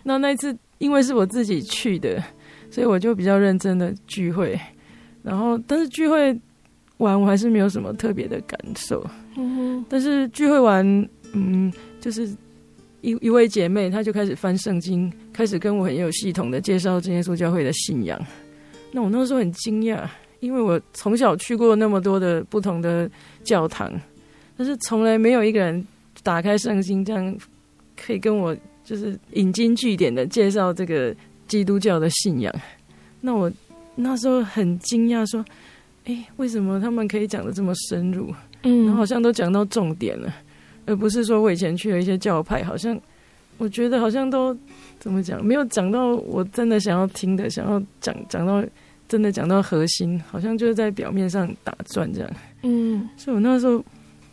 [0.04, 2.22] 那那一次因为是我自己去的，
[2.70, 4.60] 所以我就比较认真的聚会。
[5.22, 6.38] 然后但是聚会
[6.98, 9.02] 完我还是没有什么特别的感受。
[9.38, 10.86] 嗯，但是聚会完，
[11.32, 12.28] 嗯，就是
[13.00, 18.20] 一一位姐妹，她就开始翻圣经，开始跟我很有系统的介绍这耶稣教会的信仰。
[18.92, 20.06] 那我那时候很惊讶，
[20.44, 23.10] 因为我从小去过那么多的不同的
[23.46, 23.90] 教堂，
[24.58, 25.88] 但是从来没有一个人
[26.22, 27.38] 打开圣经，这样
[27.96, 28.54] 可以跟我
[28.84, 31.16] 就是引经据典的介绍这个
[31.48, 32.54] 基督教的信仰。
[33.22, 33.50] 那我
[33.96, 35.44] 那时候很惊讶，说，
[36.04, 38.30] 哎，为什么他们可以讲的这么深入？
[38.64, 40.34] 嗯，然后好像都讲到重点了，
[40.86, 43.00] 而不是说我以前去了一些教派，好像
[43.58, 44.54] 我觉得好像都
[45.00, 48.62] 怎么讲，没有讲到我真的想要听的，想要讲讲到
[49.14, 52.30] 真的讲到核心，好像就是在表面上打转这样。
[52.64, 53.74] 嗯，所以我那时候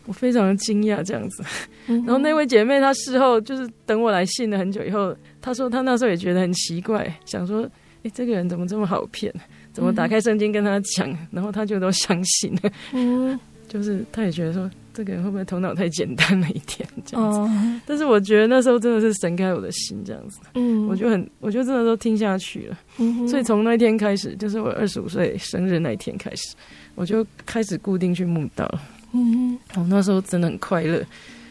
[0.06, 1.44] 我非常的惊讶这样子。
[1.86, 7.68] 然后那位姐妹她事后就是等我来信了很久以后，她说她那时候也觉得很奇怪，想说，
[8.04, 9.30] 哎，这个人怎么这么好骗？
[9.70, 12.72] 怎么打开圣经跟他讲，然后他就都相信了。
[12.94, 13.38] 嗯。
[13.68, 14.68] 就是他也觉得说，
[15.00, 17.50] 这个人会不会头脑太简单了一点这样子？Oh.
[17.86, 22.78] 但是我觉得那时候真的是神开我的心这样子，嗯，我就很，我就真的都听下去了。
[22.98, 23.26] Mm hmm.
[23.26, 26.54] 所以从那一天开始，就是我二十五岁生日那一天开始，
[26.96, 28.70] 我就开始固定去慕道。
[29.14, 29.86] 嗯、mm，我、hmm.
[29.88, 31.02] 那时候真的很快乐，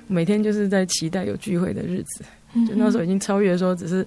[0.05, 2.23] 每天就是在期待有聚会的日子。
[2.67, 4.05] 就那时候已经超越说只是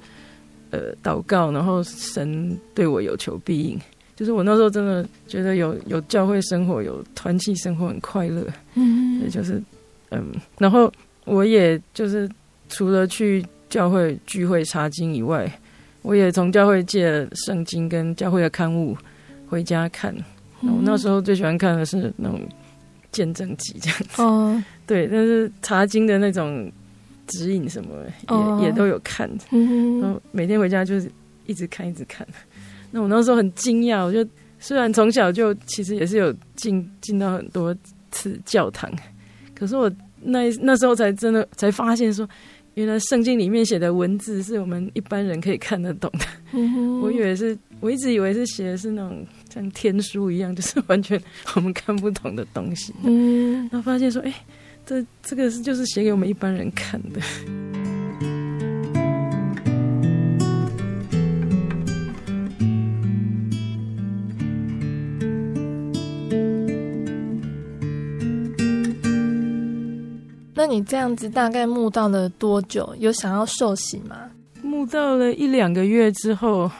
[0.71, 3.77] 呃祷告，然后神对我有求必应。
[4.23, 9.61] 就是我那时候真的觉得有有教会生活，有团契生活很快乐，嗯，也就是
[10.13, 10.25] 嗯，
[10.59, 10.93] 然后
[11.25, 12.31] 我也就是
[12.69, 15.53] 除了去教会聚会查经以外，
[16.03, 18.97] 我也从教会借了圣经跟教会的刊物
[19.49, 20.15] 回家看。
[20.61, 22.41] 我那时候最喜欢看的是那种
[23.11, 24.23] 见证集这样子。
[24.23, 26.71] 哦，对，但是查经的那种
[27.27, 29.29] 指引什么也、哦、也都有看。
[29.51, 31.11] 嗯，然后每天回家就是
[31.47, 32.25] 一直看一直看。
[32.93, 34.25] 那我那时候很惊讶，我就
[34.61, 37.75] 虽然从小就其实也是有进进到很多
[38.13, 38.89] 次教堂，
[39.55, 42.29] 可是我那那时候才真的才发现说。
[42.75, 46.25] 原来圣经里面写的文字是我们一般人可以看得懂的。
[46.53, 51.21] 嗯、 我以为是，我一直以为是写的是那种像天书一样，就是完全
[51.55, 52.95] 我们看不懂的东西。
[53.05, 54.35] 嗯，然后发现说，哎，
[54.87, 57.21] 这这个是就是写给我们一般人看的。
[70.73, 72.97] 你这样子大概慕到了多久？
[72.99, 74.17] 有想要受洗吗？
[74.63, 76.71] 慕到了一两个月之后，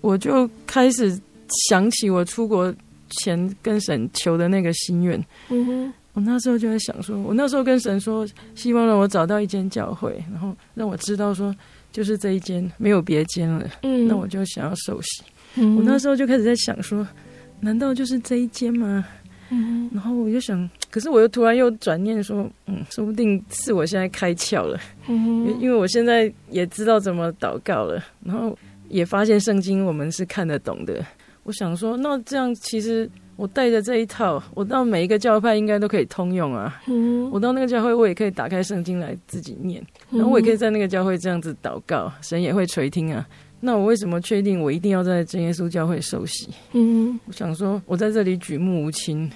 [0.00, 1.20] 我就开始
[1.68, 2.74] 想起我出国
[3.10, 5.22] 前跟神求的那个心愿。
[5.50, 11.54] 嗯哼，我那时候就在想说，我那时候跟神说，希望让我找到一间教会，然后让我知道说，
[11.92, 13.68] 就是这一间，没有别间了。
[13.82, 15.22] 嗯，那我就想要受洗。
[15.56, 17.06] 嗯，我那时候就开始在想说，
[17.60, 19.04] 难道就是这一间吗？
[19.50, 28.56] 嗯，然后我就想，可是我又突然又转念说，嗯，说不定是我现在开窍了，嗯，因为我现在也知道怎么祷告了，然后
[28.88, 31.04] 也发现圣经我们是看得懂的。
[31.42, 36.80] 我想说，那这样其实我带着这一套，我到每一个教派应该都可以通用啊。
[36.86, 43.26] 嗯，我到那个教会，我也可以打开圣经来自己念，然后我也可以在那个教会这样子祷告，神也会垂听啊。
[43.60, 46.48] 那我为什么确定我一定要在真耶稣教会受洗？
[46.72, 49.30] 嗯，我想说，我在这里举目无亲，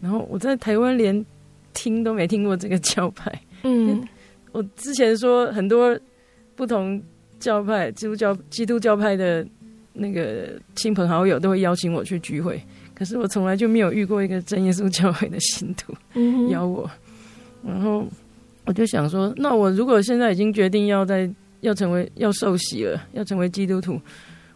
[0.00, 1.24] 然后我在台湾连
[1.72, 3.32] 听都没听过这个教派。
[3.62, 4.06] 嗯，
[4.52, 5.98] 我之前说很多
[6.54, 7.02] 不同
[7.40, 9.46] 教派，基督教、基督教派的
[9.94, 12.62] 那个亲朋好友都会邀请我去聚会，
[12.94, 15.94] 可是我从来就没有遇过一个真耶稣教会的信徒
[16.50, 16.90] 邀我。
[17.66, 18.06] 然后
[18.66, 21.30] 我就想说，那我如果现在已经决定要在
[21.64, 23.98] 要成为要受洗了，要成为基督徒，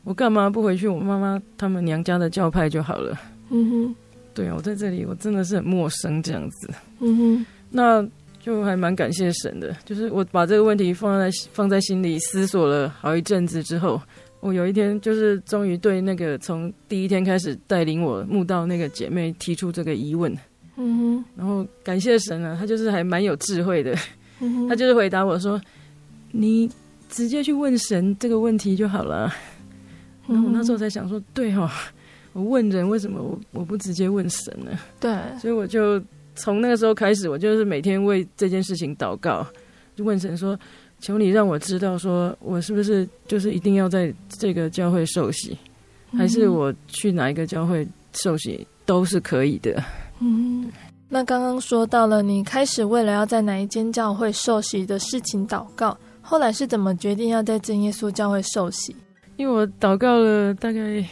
[0.04, 3.18] 我干嘛不回去我妈妈他们娘家的教派就好了？
[3.48, 3.96] 嗯哼，
[4.34, 6.70] 对啊，我在这里我真的是很陌生这样子。
[7.00, 8.06] 嗯哼，那
[8.38, 13.98] 就还蛮感谢神的，就是我把这个问题放在放在心里思索了好一阵子之后，
[14.40, 20.30] 我有一天就是终于对那个从第一天开始带领我慕道那个姐妹提出这个疑问。
[20.76, 23.94] 嗯哼，然后感谢神啊，他就是还蛮有智慧的，
[24.40, 25.58] 嗯哼，他就是回答我说
[26.32, 26.70] 你。
[27.08, 29.32] 直接去问神这个问题就好了。
[30.26, 31.70] 然后我那时候才想说，对哈、哦，
[32.34, 34.78] 我问人为什么我我不直接问神呢？
[35.00, 36.00] 对，所以我就
[36.34, 39.46] 从那个时候开始，我就是每天为这件事情祷告，
[39.96, 40.58] 就问神说
[41.00, 45.56] ：“求你让我知道，说我是不是就是一定要在这个教会受洗，
[46.12, 49.82] 还是我去哪一个教会受洗都是可以的。”
[50.20, 50.70] 嗯，
[51.08, 55.96] 那刚刚说到了你开始为了要在哪一间教会受洗的事情祷告。
[56.30, 58.94] 后来是怎么决定要在真耶稣教会受洗？
[59.38, 61.02] 因为我祷告了大概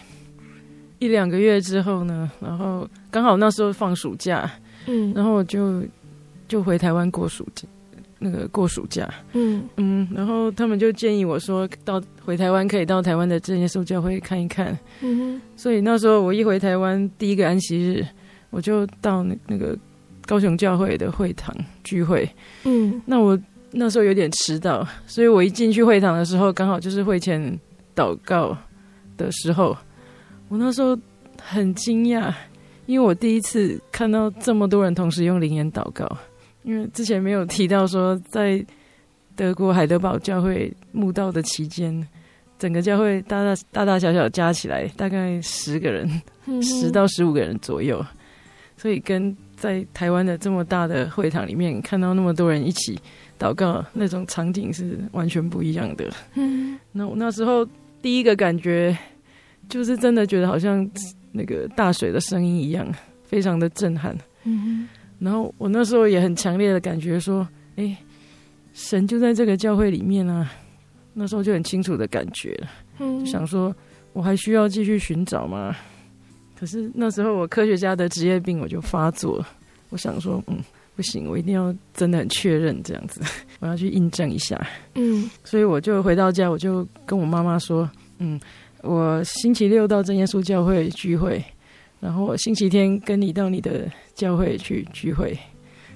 [0.99, 4.51] 一两个月之后呢，然后刚好那时候放暑假，
[4.85, 5.83] 嗯，然后我就
[6.47, 7.67] 就回台湾过暑假，
[8.19, 9.67] 那个过暑假，嗯。
[9.79, 18.07] 嗯，然后他们就建议我说，到回台湾可以到台湾的真耶稣教会看一看，嗯哼，所以那时候我一回台湾第一个安息日，
[18.51, 19.75] 我就到那那个
[20.27, 22.29] 高雄教会的会堂聚会，
[22.65, 23.39] 嗯，那我。
[23.79, 27.39] 那时候有点迟到，所以我一进去会堂的时候，刚好就是会前
[27.95, 28.57] 祷告
[29.19, 29.77] 的时候。
[30.49, 30.99] 我那时候
[31.43, 32.33] 很惊讶，
[32.87, 36.07] 因为我第一次看到这么多人同时用灵言祷告。
[36.63, 38.65] 因为之前没有提到说，在
[39.35, 42.07] 德国海德堡教会墓道的期间，
[42.59, 46.09] 整个教会大大大大小小加起来大概十个人，
[46.63, 48.03] 十到十五个人左右。
[48.79, 52.99] 所以跟在台湾的这么大的会堂里面看到那么多人一起。
[53.39, 56.11] 祷告那种场景是完全不一样的。
[56.35, 57.67] 嗯，那我那时候
[58.01, 58.97] 第一个感觉
[59.69, 60.89] 就是真的觉得好像
[61.33, 62.87] 那个大水的声音一样，
[63.25, 64.17] 非常的震撼。
[64.45, 64.89] 嗯，
[65.19, 67.47] 然后我那时候也很强烈的感觉说，
[67.77, 67.97] 哎，
[68.73, 70.51] 神就在这个教会里面啊。
[71.19, 72.69] 那时候就很清楚的感觉了。
[72.99, 73.75] 嗯，就想说
[74.13, 75.75] 我还需要继续寻找吗？
[76.59, 79.49] 可是那时候我科学家的职业病我就发作了。
[79.89, 80.59] 我想说，嗯。
[80.97, 83.21] 不行，我一定要真的很确认这样子，
[83.61, 84.59] 我要去印证一下。
[84.95, 87.89] 嗯，所以我就回到家，我就跟我妈妈说，
[88.19, 88.41] 嗯，
[88.83, 91.45] 我星期六到真耶稣教会聚会，
[92.01, 95.39] 然后我星期天跟你到你的教会去聚会。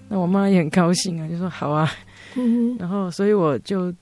[0.09, 1.91] 那我妈也很高兴啊，就说好啊。
[2.35, 3.93] 嗯，然后所以我就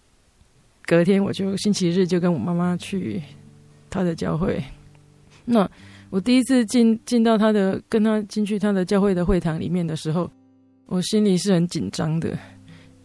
[0.84, 3.22] 隔天我就星期日就跟我妈妈去
[3.88, 4.62] 她的教会。
[5.44, 5.70] 那
[6.10, 10.30] 我第一次进进到她的跟她进去她的教会的会堂里面的时候，
[10.88, 12.36] 我心里是很紧张的，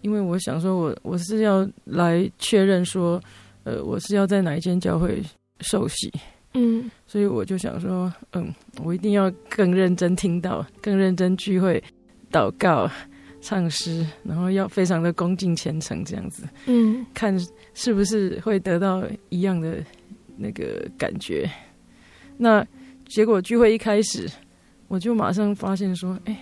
[0.01, 3.21] 因为我想说我我是要来确认说，
[3.65, 5.21] 呃，我是要在哪一间教会
[5.59, 6.11] 受洗。
[6.53, 8.53] 嗯，所以我就想说，嗯，
[8.83, 11.83] 我一定要更认真听到，更认真聚会、
[12.31, 12.89] 祷告、
[13.41, 16.47] 唱诗，然后要非常的恭敬虔诚这样子。
[16.67, 17.37] 嗯，看
[17.73, 19.83] 是不是会得到一样的
[20.37, 21.49] 那个感觉。
[22.37, 22.65] 那
[23.07, 24.29] 结果聚会一开始，
[24.87, 26.37] 我就马上发现说，哎，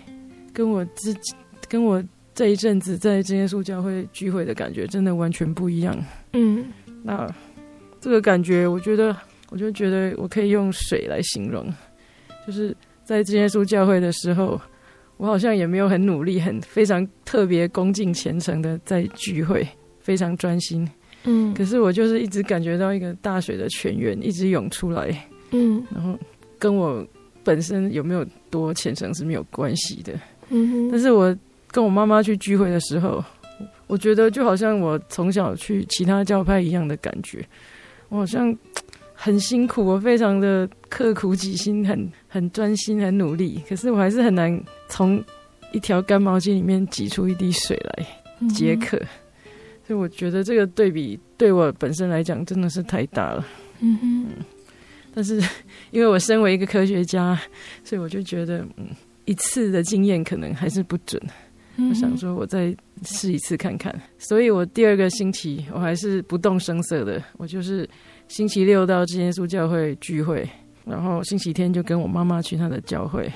[0.53, 1.33] 跟我自己，
[1.67, 5.97] 跟我这一阵子在真耶稣教会聚会的感觉，真的完全不一样。
[6.33, 6.65] 嗯，
[7.03, 7.27] 那
[7.99, 9.15] 这个感觉，我觉得。
[9.53, 11.67] 我就觉得我可以用水来形容，
[12.47, 12.73] 就是
[13.03, 14.57] 在真耶稣教会的时候，
[15.17, 19.67] 我好像也没有很努力、很非常特别恭敬虔诚的在聚会，
[19.99, 20.89] 非常专心。
[21.25, 25.27] 嗯，可是我就是一直感觉到一个大水的泉源一直涌出来。
[25.51, 26.17] 嗯，然后
[26.57, 27.05] 跟我
[27.43, 30.13] 本身有没有多虔诚是没有关系的。
[30.51, 31.35] 嗯，但是我
[31.71, 33.23] 跟我妈妈去聚会的时候，
[33.87, 37.43] 我觉得就好像我从小去其他教派一样的感觉，
[38.09, 38.55] 我好像。
[39.23, 43.61] 很辛苦，我非常的刻苦己心，很很专心，很努力。
[43.69, 45.23] 可是我还是很难从
[45.71, 48.97] 一条干毛巾里面挤出一滴水来解渴。
[48.97, 49.07] 嗯、
[49.85, 53.45] 所以我觉得这个对比对我本身来讲真的是太大了。
[53.81, 54.25] 嗯哼。
[55.13, 55.39] 但是
[55.91, 57.39] 因为我身为一个科学家，
[57.83, 58.87] 所以我就觉得，嗯，
[59.25, 61.21] 一次的经验可能还是不准。
[61.77, 63.93] 嗯、我想说，我再试一次看看。
[64.17, 67.87] 所以我第二个星期，我还是不动声色的，我就是。
[68.27, 70.49] 星期六到真耶稣教会聚会，
[70.85, 73.29] 然后星期天就跟我妈妈去她的教会。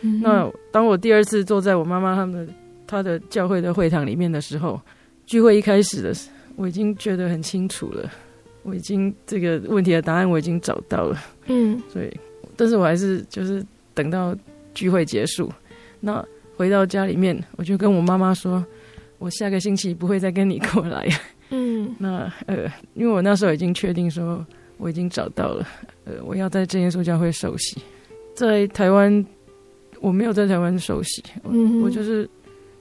[0.00, 2.52] 嗯、那当我第二次坐在我妈妈他们的
[2.84, 4.80] 她的教会的会堂里面的时候，
[5.26, 8.10] 聚会一开始的时候，我已经觉得很清楚了，
[8.64, 11.16] 我已经这个问题的答案我已经找到了。
[11.46, 12.10] 嗯，所以，
[12.56, 13.64] 但是我还是就是
[13.94, 14.36] 等到
[14.74, 15.50] 聚会结束，
[16.00, 16.24] 那
[16.56, 18.64] 回到家里面，我就跟我妈妈说，
[19.18, 21.08] 我下个星期不会再跟你过来。
[21.50, 24.44] 嗯， 那呃，因为我那时候已经确定说
[24.78, 25.66] 我已经找到了，
[26.04, 27.80] 呃，我要在这耶稣教会受洗。
[28.34, 29.24] 在台湾，
[30.00, 32.28] 我没有在台湾受洗，嗯，我就是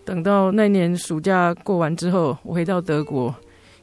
[0.06, 3.34] 等到那年暑假过完之后，我回到德国，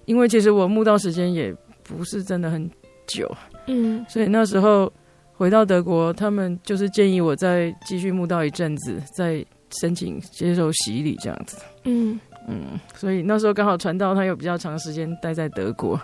[0.06, 2.68] 因为其实我慕道时间也不是真的很
[3.06, 3.30] 久，
[3.66, 4.90] 嗯，所以那时候
[5.39, 9.43] 回到德国，他们就是建议我再继续慕道一阵子，再
[9.80, 12.18] 申请接受洗礼这样子，嗯。
[12.51, 16.01] 嗯，所以那时候刚好传道，他有比较长时间待在德国，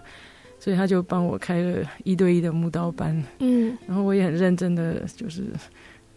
[0.61, 3.17] 所以他就帮我开了一对一的慕道班。
[3.39, 5.45] 嗯，然后我也很认真的就是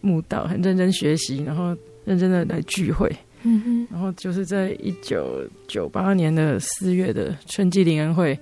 [0.02, 3.10] 慕道，很认真学习，然后认真的来聚会。
[3.42, 8.38] 嗯哼，然后就是在一九九八年的四月的春季灵恩会，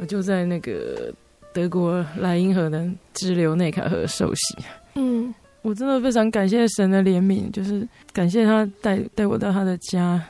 [0.00, 1.14] 我就在那个
[1.52, 4.56] 德国莱茵河的支流内卡河受洗。
[4.94, 10.22] 嗯，我真的非常感谢神的怜悯，就是感谢他带带我到他的家。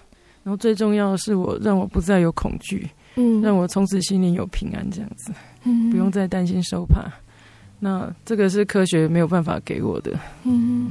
[0.45, 5.33] 然后最重要的是，我让我不再有恐惧，嗯，让我从此心里有平安，这样子，
[5.64, 7.05] 嗯，不用再担心受怕。
[7.79, 10.12] 那这个是科学没有办法给我的，
[10.45, 10.91] 嗯。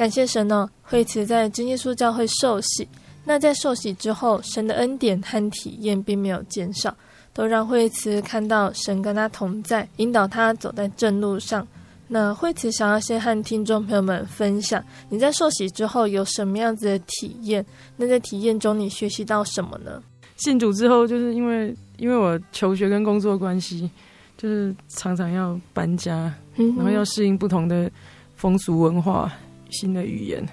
[0.00, 2.88] 感谢神哦，惠慈在真耶稣教会受洗。
[3.22, 6.96] 那在受洗之后，神的恩典和体验并没有减少，
[7.34, 11.68] 都让惠慈看到神跟他同在，引导他走在正路上。
[12.08, 17.62] 那惠慈想要先和听众朋友们分享，你在受洗之后有什么样子的体验？
[17.98, 20.02] 那在体验中，你学习到什么呢？
[20.36, 23.90] 信主之后，就是因为因为我求学跟工作关系，
[24.38, 27.90] 就是常常要搬家，然后要适应不同的
[28.34, 29.30] 风俗文化。
[29.70, 30.46] 新的语言，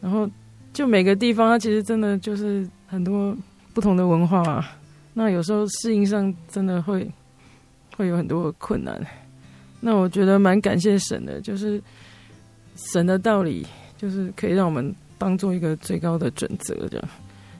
[0.00, 0.28] 然后
[0.72, 3.36] 就每个地方，它其实真的就是很多
[3.74, 4.76] 不同的文化啊。
[5.14, 7.06] 那有时候适应上真的会
[7.96, 9.00] 会有很多困难。
[9.80, 11.82] 那我觉得蛮感谢神的，就是
[12.76, 13.66] 神的道理，
[13.98, 17.08] 就是可以让我们当做一个最高的准则，这样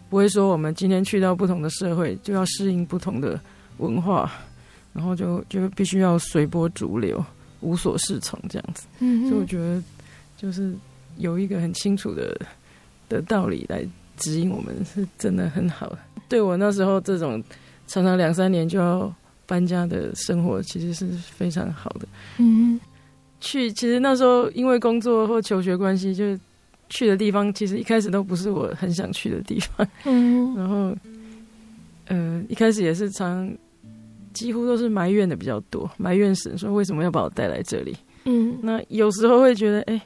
[0.09, 3.39] 不会说我们今天去到不同的社会就要适应不同的
[3.79, 4.33] 文化，
[4.93, 7.23] 然后就就必须要随波逐流，
[7.61, 8.87] 无所适从这样子。
[9.01, 9.83] 嗯，所以我觉得。
[10.43, 10.75] 就是
[11.19, 12.37] 有一个很清楚的
[13.09, 13.87] 的道理来
[14.17, 15.97] 指引我们，是真的很好。
[16.29, 17.41] 对我那时候这种
[17.87, 19.15] 常常两三年就要
[19.47, 22.09] 搬家的生活，其实是非常好的。
[22.39, 22.81] 嗯，
[23.41, 26.37] 去其实那时候因为工作或求学关系，就
[26.91, 29.87] 去的地方其实一开始都不是我很想去的地方。
[30.05, 30.97] 嗯，然后
[32.07, 33.49] 呃一开始也是常
[34.33, 37.97] 几乎都是埋怨的比较多，埋怨神说为什么要把我带来这里。
[38.25, 40.03] 嗯，那有时候会觉得哎。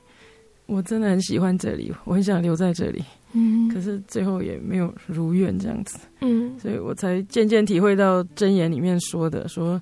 [0.66, 3.02] 我真的很喜欢这里，我很想留在这里，
[3.32, 9.80] 嗯，可是最后也没有如愿这样子，嗯，所以我才渐渐体会到箴言里面说的，说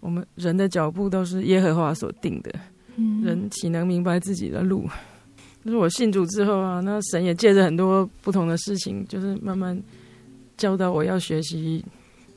[0.00, 2.50] 我们人的脚步都是耶和华所定的，
[2.96, 4.88] 嗯，人岂能明白自己的路？
[5.64, 9.80] 就是我信主之后啊，那神也借着很多不同的事情，就是慢慢
[10.56, 11.84] 教导我要学习，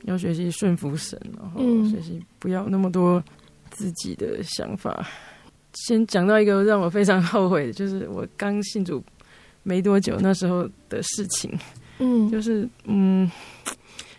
[0.04, 3.20] 要学习顺服神，然后学习不要那么多
[3.70, 5.04] 自己的想法。
[5.76, 9.02] 先讲到一个让我非常后悔的，就是我刚信主
[9.62, 11.50] 没多久那时候的事情。
[11.98, 13.30] 嗯，就是嗯，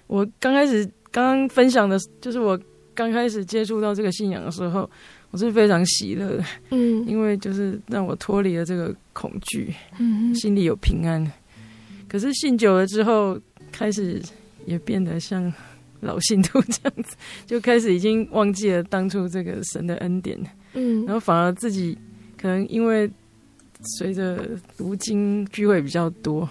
[0.07, 2.59] 我刚开始刚刚分享的，就是我
[2.93, 4.89] 刚开始接触到这个信仰的时候，
[5.31, 6.43] 我是非常喜乐的。
[6.71, 11.31] 嗯，因为就是让我脱离了这个恐惧，嗯，心里有平安。
[12.07, 13.39] 可是信久了之后，
[13.71, 14.21] 开始
[14.65, 15.53] 也变得像
[15.99, 20.39] 老信徒这样子，就开始已经忘记了当初这个神的恩典。
[20.79, 21.97] 嗯，然后反而自己
[22.39, 23.09] 可能因为
[23.97, 24.47] 随着
[24.77, 26.41] 读经聚会比较多，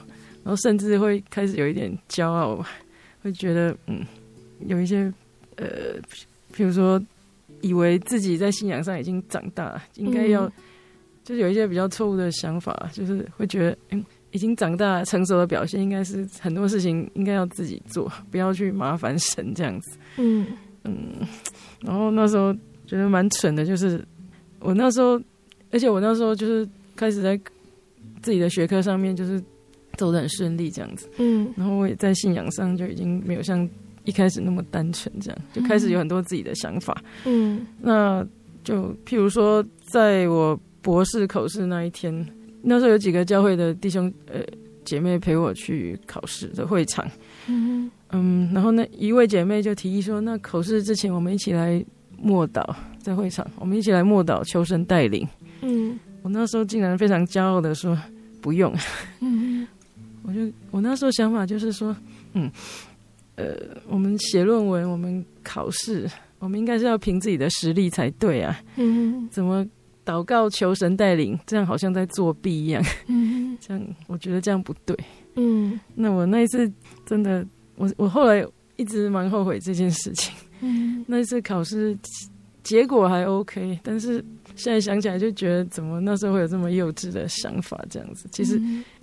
[0.42, 2.64] 然后甚至会开始有一点骄傲，
[3.22, 4.04] 会觉得嗯，
[4.66, 5.12] 有一些
[5.56, 5.66] 呃，
[6.52, 7.00] 比如说
[7.60, 10.50] 以为自己在信仰上已经长大，应该要
[11.24, 19.98] 就是有一些比较错误的想法，就是会觉得嗯，已经长大成熟的表现应该是很多事情应该要自己做，不要去麻烦神这样子。
[20.16, 20.46] 嗯
[20.84, 21.12] 嗯，
[21.80, 22.52] 然后那时候
[22.86, 24.04] 觉得蛮蠢的，就是。
[24.60, 25.20] 我那时候，
[25.70, 27.38] 而且我那时候就是开始在
[28.22, 29.42] 自己的学科上面就是
[29.96, 33.68] 走得很顺利这样子，嗯，然后我也在信仰上就已经没有像
[34.04, 38.26] 一开始那么单纯这样，就开始有很多自己的想法，嗯，那
[38.64, 42.26] 就譬如说，在我博士口试那一天，
[42.62, 44.40] 那时候有几个教会的弟兄呃
[44.84, 47.08] 姐妹陪我去考试的会场，
[47.46, 51.84] 嗯嗯，然后那一位姐妹就提议说，那口试之前我们一起来
[52.16, 52.74] 默祷。
[53.06, 55.24] 在会场，我们一起来默祷，求神带领。
[55.60, 57.96] 嗯，我那时候竟然非常骄傲的说
[58.40, 58.74] 不用。
[59.20, 59.64] 嗯，
[60.24, 60.40] 我就
[60.72, 61.96] 我那时候想法就是说，
[62.32, 62.50] 嗯，
[63.36, 63.54] 呃，
[63.86, 68.60] 我们写论文，我们考试，我们应该是要凭自己的实力才对啊。
[68.74, 69.64] 嗯，怎么
[70.04, 72.84] 祷告求神带领，这样好像在作弊一样。
[73.06, 74.98] 嗯，这样我觉得这样不对。
[75.36, 76.68] 嗯，那我那一次
[77.04, 77.46] 真的，
[77.76, 78.44] 我我后来
[78.74, 80.34] 一直蛮后悔这件事情。
[80.60, 81.96] 嗯，那一次考试。
[82.66, 84.14] 结果还 OK，但是
[84.56, 87.80] 现在想起来就觉得，怎么那时候会有这么幼稚的想法？
[87.88, 88.60] 这样子，其实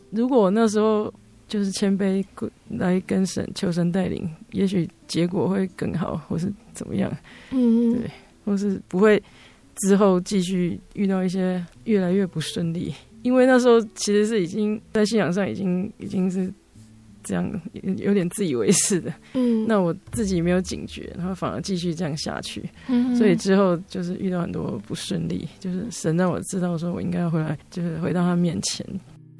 [0.09, 1.11] 如果我那时候
[1.47, 2.21] 就是谦卑
[2.67, 7.09] 来跟神求神带领，也许结果会更好，或是怎么样？
[7.51, 8.11] 嗯，对，
[8.43, 9.23] 或是不会
[9.77, 16.53] 之后继续遇到一些越来越不顺利，因为那时候其实是已经在信仰上已经已经是。
[17.23, 17.61] 这样
[17.97, 28.85] 有点自以为是的，嗯，那我自己没有警觉，然后反而继续这样下去，嗯，所以之后就是遇到很多不顺利，就是神让我知道说我应该要回来，就是回到他面前。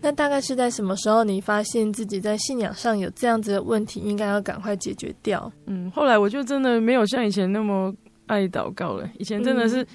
[0.02, 5.52] 那大概是在什么时候你发现自己在信仰上有这样子的问题，应该要赶快解决掉？
[5.66, 7.94] 嗯，后来我就真的没有像以前那么
[8.26, 9.86] 爱祷告了，以前真的是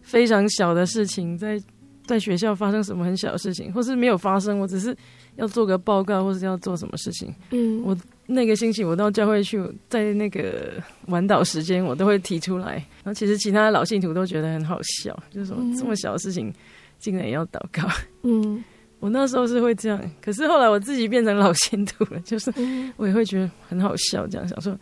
[0.00, 1.60] 非常小的事情，在
[2.06, 4.96] 在学校发生什么很小的事情，或是没有发生，我只是。
[5.38, 7.32] 要做个报告，或是要做什么事情？
[7.50, 10.72] 嗯，我那个星期我到教会去，在那个
[11.06, 12.74] 晚祷时间，我都会提出来。
[12.74, 16.52] 然后其实其他的老信徒都觉得很好笑，就是说这么小的事情，
[16.98, 17.88] 竟然也要祷告。
[18.24, 18.62] 嗯，
[18.98, 22.52] 我那时候是会这样，可是后来我自己变成老信徒了，就是
[22.96, 24.76] 我也会觉得很好笑，这样想说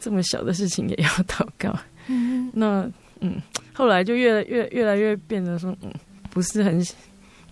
[0.00, 1.72] 这么小的事情也要祷告。
[2.08, 2.90] 嗯， 那
[3.20, 3.40] 嗯，
[3.72, 5.92] 后来就越来越越来越变得说，嗯，
[6.30, 6.84] 不是很。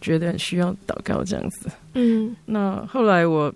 [0.01, 3.53] 觉得很需要祷告这样子，嗯，那后来我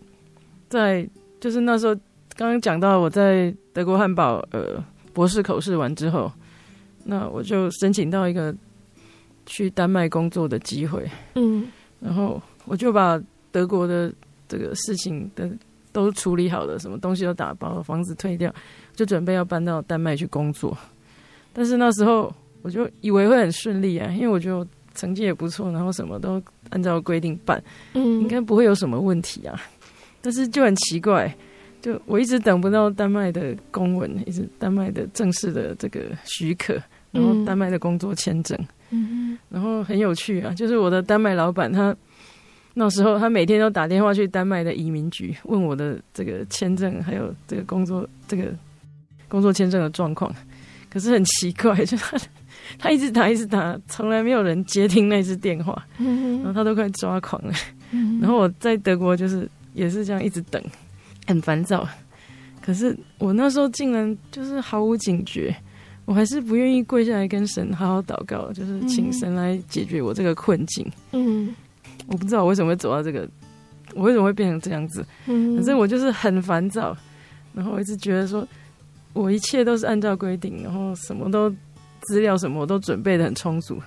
[0.69, 1.09] 在
[1.41, 1.95] 就是那时候
[2.35, 6.31] 刚刚讲到我在德国汉堡呃博士口试完之后，
[7.05, 8.53] 那我就申请到一个
[9.47, 11.69] 去丹麦工作的机会，嗯，
[12.01, 14.13] 然后我就把德国的
[14.49, 15.49] 这个事情的
[15.93, 18.53] 都处理好了，什么东西都打包，房子退掉，
[18.97, 20.77] 就准备要搬到丹麦去工作。
[21.53, 24.67] 但是那时候我就以为会很顺利啊，因为我觉得。
[24.95, 27.63] 成绩也不错，然后什么都按照规定办，
[27.95, 29.61] 嗯，应该不会有什么问题啊。
[30.21, 31.35] 但是就很奇怪，
[31.81, 36.81] 就我一直等不到丹麦的公文，一直丹麦的正式的这个许可，
[37.11, 38.59] 然后丹麦的工作签证，
[38.91, 41.95] 嗯，然后很有趣啊，就是我的丹麦老板他
[42.75, 48.45] 那时候他每天都打电话去丹麦的移民局问我的这个签证还有这个工作这个
[49.29, 50.33] 工作签证的状况，
[50.89, 52.17] 可是很奇怪，就他
[52.79, 57.53] 他一直打一直打，从来没有人接听那只电话，然后他都快抓狂了。
[58.21, 60.63] 然后我在德国就是也是这样一直等，
[61.27, 61.87] 很烦躁。
[62.61, 65.55] 可是我那时候竟然就是毫无警觉，
[66.05, 70.91] 我还是不愿意跪下来跟神好好祷告，就是请神来解决我这个困境。
[71.13, 71.55] 嗯。
[72.09, 73.29] 我不知道我为什么会走到这个，
[73.95, 75.07] 我为什么会变成这样子？
[75.27, 76.97] 嗯，反正我就是很烦躁，
[77.55, 78.47] 然后我一直觉得说，
[79.13, 81.49] 我一切都是按照规定，然后什么都
[82.03, 83.81] 资料什么我都准备得很充足，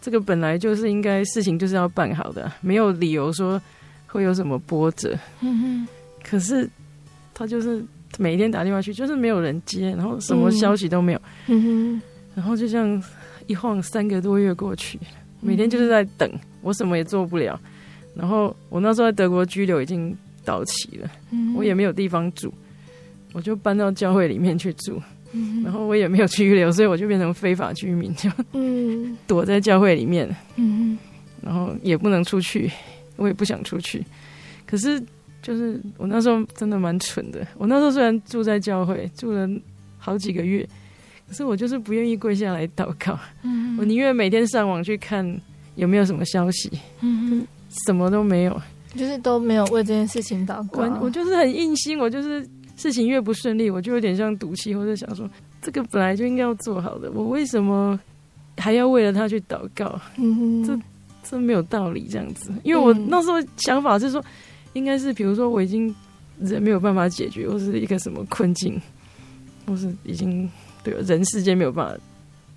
[0.00, 3.60] 这个本来就是应该事情就是要办好的，没有理由说
[4.06, 5.18] 会有什么波折。
[6.22, 6.68] 可是
[7.32, 7.82] 他就是
[8.18, 11.20] 每天打电话去，就是没有人接，然后什么消息都没有。
[12.34, 13.02] 然后就这样
[13.46, 14.98] 一晃三个多月过去。
[15.40, 17.58] 每天就是在等，我什么也做不了。
[18.14, 21.10] 然后我那时候在德国居留已经到期了，
[21.56, 22.52] 我也没有地方住，
[23.32, 25.00] 我就搬到教会里面去住。
[25.64, 28.30] 然后我也没有居留，所以我就变成非法居民，就
[29.26, 30.28] 躲在教会里面。
[31.42, 32.70] 然后也不能出去，
[33.16, 34.04] 我也不想出去。
[34.66, 35.02] 可是
[35.42, 37.46] 就是我那时候真的蛮蠢的。
[37.56, 39.48] 我那时候虽然住在教会，住了
[39.98, 40.68] 好几个月。
[41.26, 45.24] 可是我就是不愿意跪下来祷告，嗯、我宁愿每天上网去看
[45.76, 46.68] 有没有什么消息，
[47.02, 47.46] 嗯，
[47.86, 48.62] 什么都没有，
[48.96, 50.82] 就是都没有为这件事情祷告。
[50.82, 52.44] 我我就是很硬心，我就是
[52.80, 55.28] 事情越不顺利，我就有点像赌气，或者想说
[55.60, 57.98] 这个本来就应该要做好的，我为什么
[58.56, 60.00] 还要为了他去祷告？
[60.16, 60.78] 嗯，这
[61.22, 64.24] 这没有道理这样子，因为我那时候想法是说，
[64.72, 65.94] 应该是比如说我已经
[66.40, 68.80] 人没有办法解决，或是一个什么困境，
[69.66, 70.48] 或是已经。
[70.82, 72.02] 对，人世间没有办法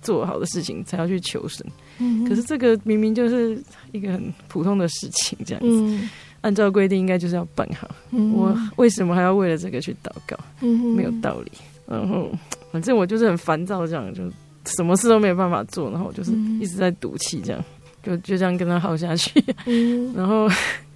[0.00, 1.66] 做好的事情，才要去求神。
[1.98, 3.62] 嗯、可是这个明明就是
[3.92, 6.08] 一个很普通的事情，这样子，嗯、
[6.44, 7.90] 按照规定应该就是要办好。
[8.12, 10.36] 嗯、我为什么还要为了这个去祷告？
[10.60, 11.50] 嗯、没有道理。
[11.86, 12.30] 然后
[12.70, 14.22] 反正我就是很烦躁，这样就
[14.64, 17.64] 什么事都没有办法做，然后我就是一直在赌气，这样
[18.02, 19.42] 就就这样跟他耗下去。
[19.66, 20.48] 嗯、 然后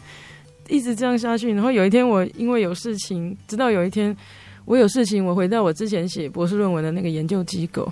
[0.68, 4.16] 一直这样下去，然后有一天我因为有事情，直到有一天。
[4.64, 7.90] 我有事情，我回到我之前写博士论文的那个研究机构，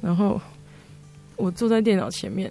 [0.00, 0.40] 然后
[1.36, 2.50] 我坐在电脑前面，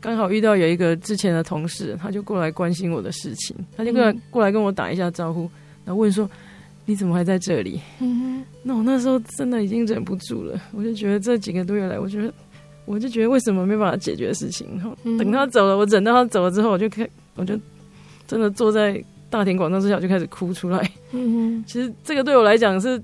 [0.00, 5.48] 刚好遇到有一个之前的同事，他就过来关心我的事情，他就过来过来跟我打一下招呼，
[5.84, 6.28] 然后问说
[6.86, 12.32] ：“你怎么还在这里？”嗯，那我那时候真的已经忍不住了，我就觉得这几个多月来，我觉得
[12.84, 17.58] 我就觉得为什么没办法解决事情，然后等他走了，我忍到他走了之后，我就开，我就
[18.26, 19.02] 真的坐在。
[19.30, 20.90] 大庭广众之下就开始哭出来。
[21.12, 22.98] 嗯哼，其实这个对我来讲是，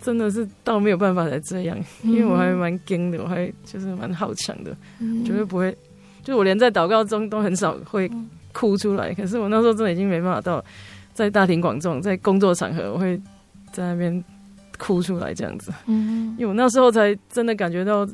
[0.00, 4.74] 真的是到没有办法才这样，因为我还蛮硬的，我还就是蛮好强的，
[5.26, 5.76] 绝对不会，
[6.22, 8.10] 就我连在祷告中都很少会
[8.52, 9.12] 哭出来。
[9.14, 10.64] 可是我那时候真的已经没办法到，
[11.12, 13.20] 在大庭广众，在工作场合，我会
[13.72, 14.24] 在那边
[14.78, 15.72] 哭出来这样子。
[15.86, 18.08] 嗯，因为我那时候才真的感觉到，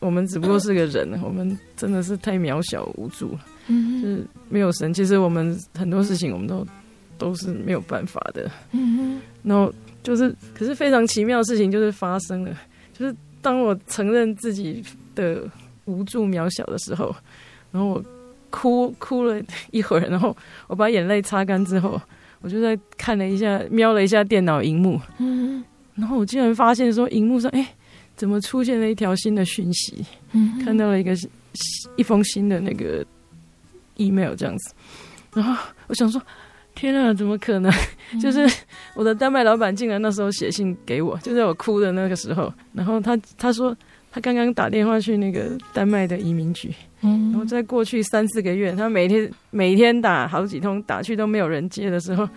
[0.00, 3.40] 我们只不过是个人，我们真的是太渺小无助了。
[3.66, 6.66] 嗯，就是没有神，其实我们很多事情我们都
[7.18, 8.50] 都是没有办法的。
[8.72, 9.72] 嗯，然后
[10.02, 12.56] 就是，可是非常奇妙的事情就是发生了，
[12.92, 14.82] 就是当我承认自己
[15.14, 15.42] 的
[15.88, 17.14] 无助渺小的时候，
[17.72, 18.04] 然后我
[18.50, 20.36] 哭哭了一会儿，然后
[20.66, 22.00] 我把眼泪擦干之后，
[22.40, 25.64] 我就在看了一下，瞄了一下电脑荧幕，嗯，
[25.94, 27.74] 然后我竟然发现说，荧幕上哎，
[28.14, 30.04] 怎么出现了一条新的讯息？
[30.32, 31.16] 嗯，看到了一个
[31.96, 33.04] 一封新的那个。
[34.00, 34.72] email 这样子，
[35.34, 36.22] 然后我想说，
[36.72, 37.68] 天啊，怎么可能？
[38.12, 38.48] 嗯、就是
[38.94, 43.76] 我的丹麦老板竟然那时候写信给我，就在我哭的那个时候，然后他他说
[44.18, 52.28] 他刚刚打电话去那个丹麦的移民局，嗯，然后在过去三四个月，他每天每天打好几通打去都没有人接的时候，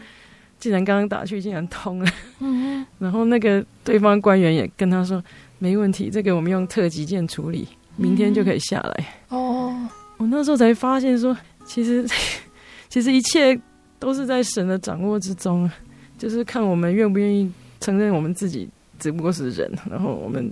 [0.60, 5.24] 竟然刚刚打去竟然通了，嗯， 然后那个对方官员也跟他说
[5.58, 7.68] 没问题，这个我们用特急件处理，
[7.98, 9.08] 明天就可以下来。
[9.30, 9.76] 哦，
[10.18, 11.36] 我那时候才发现说。
[11.64, 12.06] 其实，
[12.90, 13.58] 其实一切
[14.00, 15.70] 都是在神的掌握之中，
[16.18, 18.68] 就是看我们愿不愿意承认我们自己
[19.00, 20.52] 只不过是人，然后我们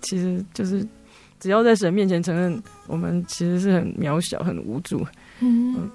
[0.00, 0.86] 其实就是
[1.40, 4.98] 只要在神面前承认我们其实是很渺小、很无助。
[5.40, 5.90] 嗯，嗯，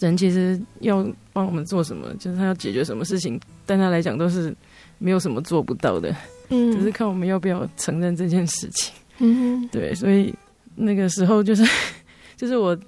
[0.00, 4.54] 神其实要帮我们做什么，就是他要解决什么事情，但他来讲都是
[4.98, 6.14] 没有什么做不到的。
[6.50, 8.94] 嗯，只是看我们要不要承认这件事情。
[9.18, 10.34] 嗯，对，所以
[10.74, 11.64] 那个时候就是，
[12.36, 12.78] 就是我。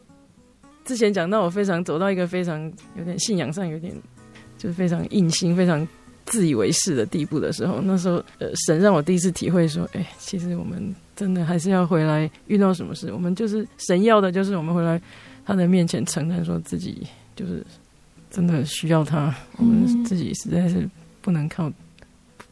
[0.82, 2.60] 之前讲到我非常走到一个非常
[2.96, 3.94] 有点信仰上有点
[4.58, 5.86] 就是非常硬心、非常
[6.30, 14.98] 自以为是的地步的时候，那时候呃，神让我第一次体会说，哎，其实我们真的还是要回来，遇到什么事，我们就是神要的，就是我们回来
[15.44, 17.66] 他的面前承认说自己就是
[18.30, 20.88] 真的需要他，我们自己实在是
[21.20, 21.70] 不能靠，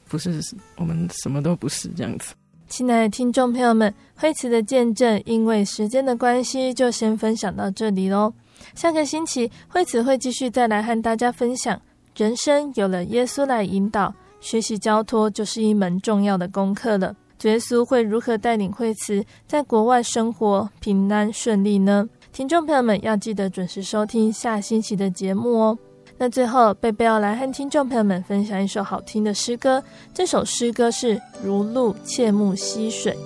[0.09, 0.41] 不是
[0.77, 2.35] 我们什么都不是这样子。
[2.69, 8.35] 亲爱的听众朋友们，惠慈的见证，因为时间的关系，就先分享到这里喽。
[8.75, 11.81] 下个星期，惠慈会继续再来和大家分享，
[12.19, 17.15] 人生有了耶稣来引导，学习交托就是一门重要的功课了。
[17.43, 22.09] 耶稣会如何带领惠慈在国外生活平安顺利呢？
[22.33, 25.79] 听众朋友们要记得准时收听下星期的节目哦。
[26.17, 29.81] 那最后，贝贝要来和听众朋友们分享一首好听的诗歌。
[30.13, 31.15] 这首诗歌是
[31.45, 33.17] 《如露切慕溪水》。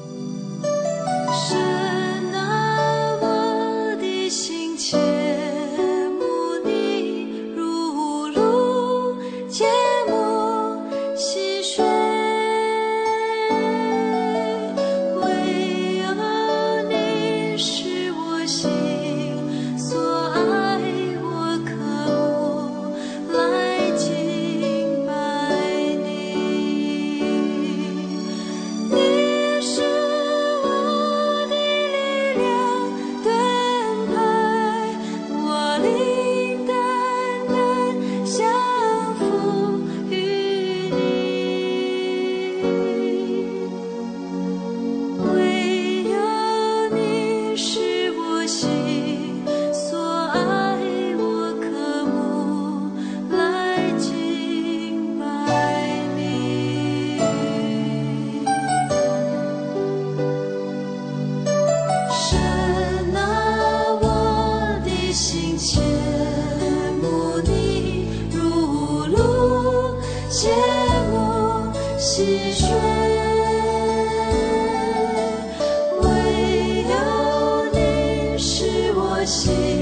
[79.24, 79.81] 心。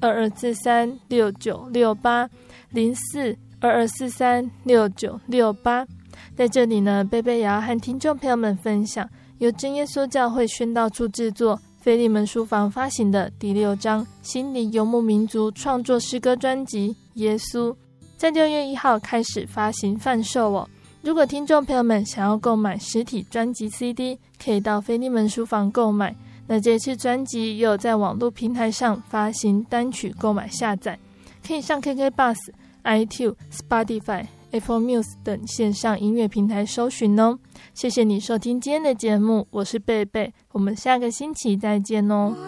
[0.00, 2.28] 二二四三六九六八
[2.70, 5.86] 零四二二四三六九六八。
[6.34, 11.60] 在这里呢，贝贝也要和听众朋友们分享，由真耶稣教会宣道处制作。
[11.78, 17.70] 菲利门书房发行的第六张心灵游牧民族创作诗歌专辑《耶稣》，
[18.16, 20.68] 在六月一号开始发行贩售哦。
[21.02, 26.12] 如果听众朋友们想要购买实体专辑 CD，可以到菲利门书房购买。
[26.48, 30.98] 那这次专辑也有在网络平台上发行单曲购买下载，
[31.46, 32.36] 可以上 KK Bus、
[32.84, 34.26] iTunes、Spotify。
[34.52, 37.36] Apple Music 等线上音乐平台搜寻哦。
[37.74, 42.32] 谢谢你收听今天的节目，我是贝贝，我们下个星期再见哦。
[42.34, 42.42] 我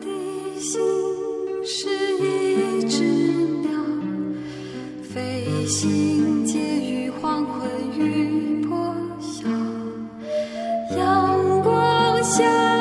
[0.00, 0.80] 的心
[1.64, 1.88] 是
[2.18, 3.04] 一只
[3.62, 3.70] 鸟，
[5.02, 9.48] 飞行介于黄昏与破晓，
[10.96, 12.73] 阳光下。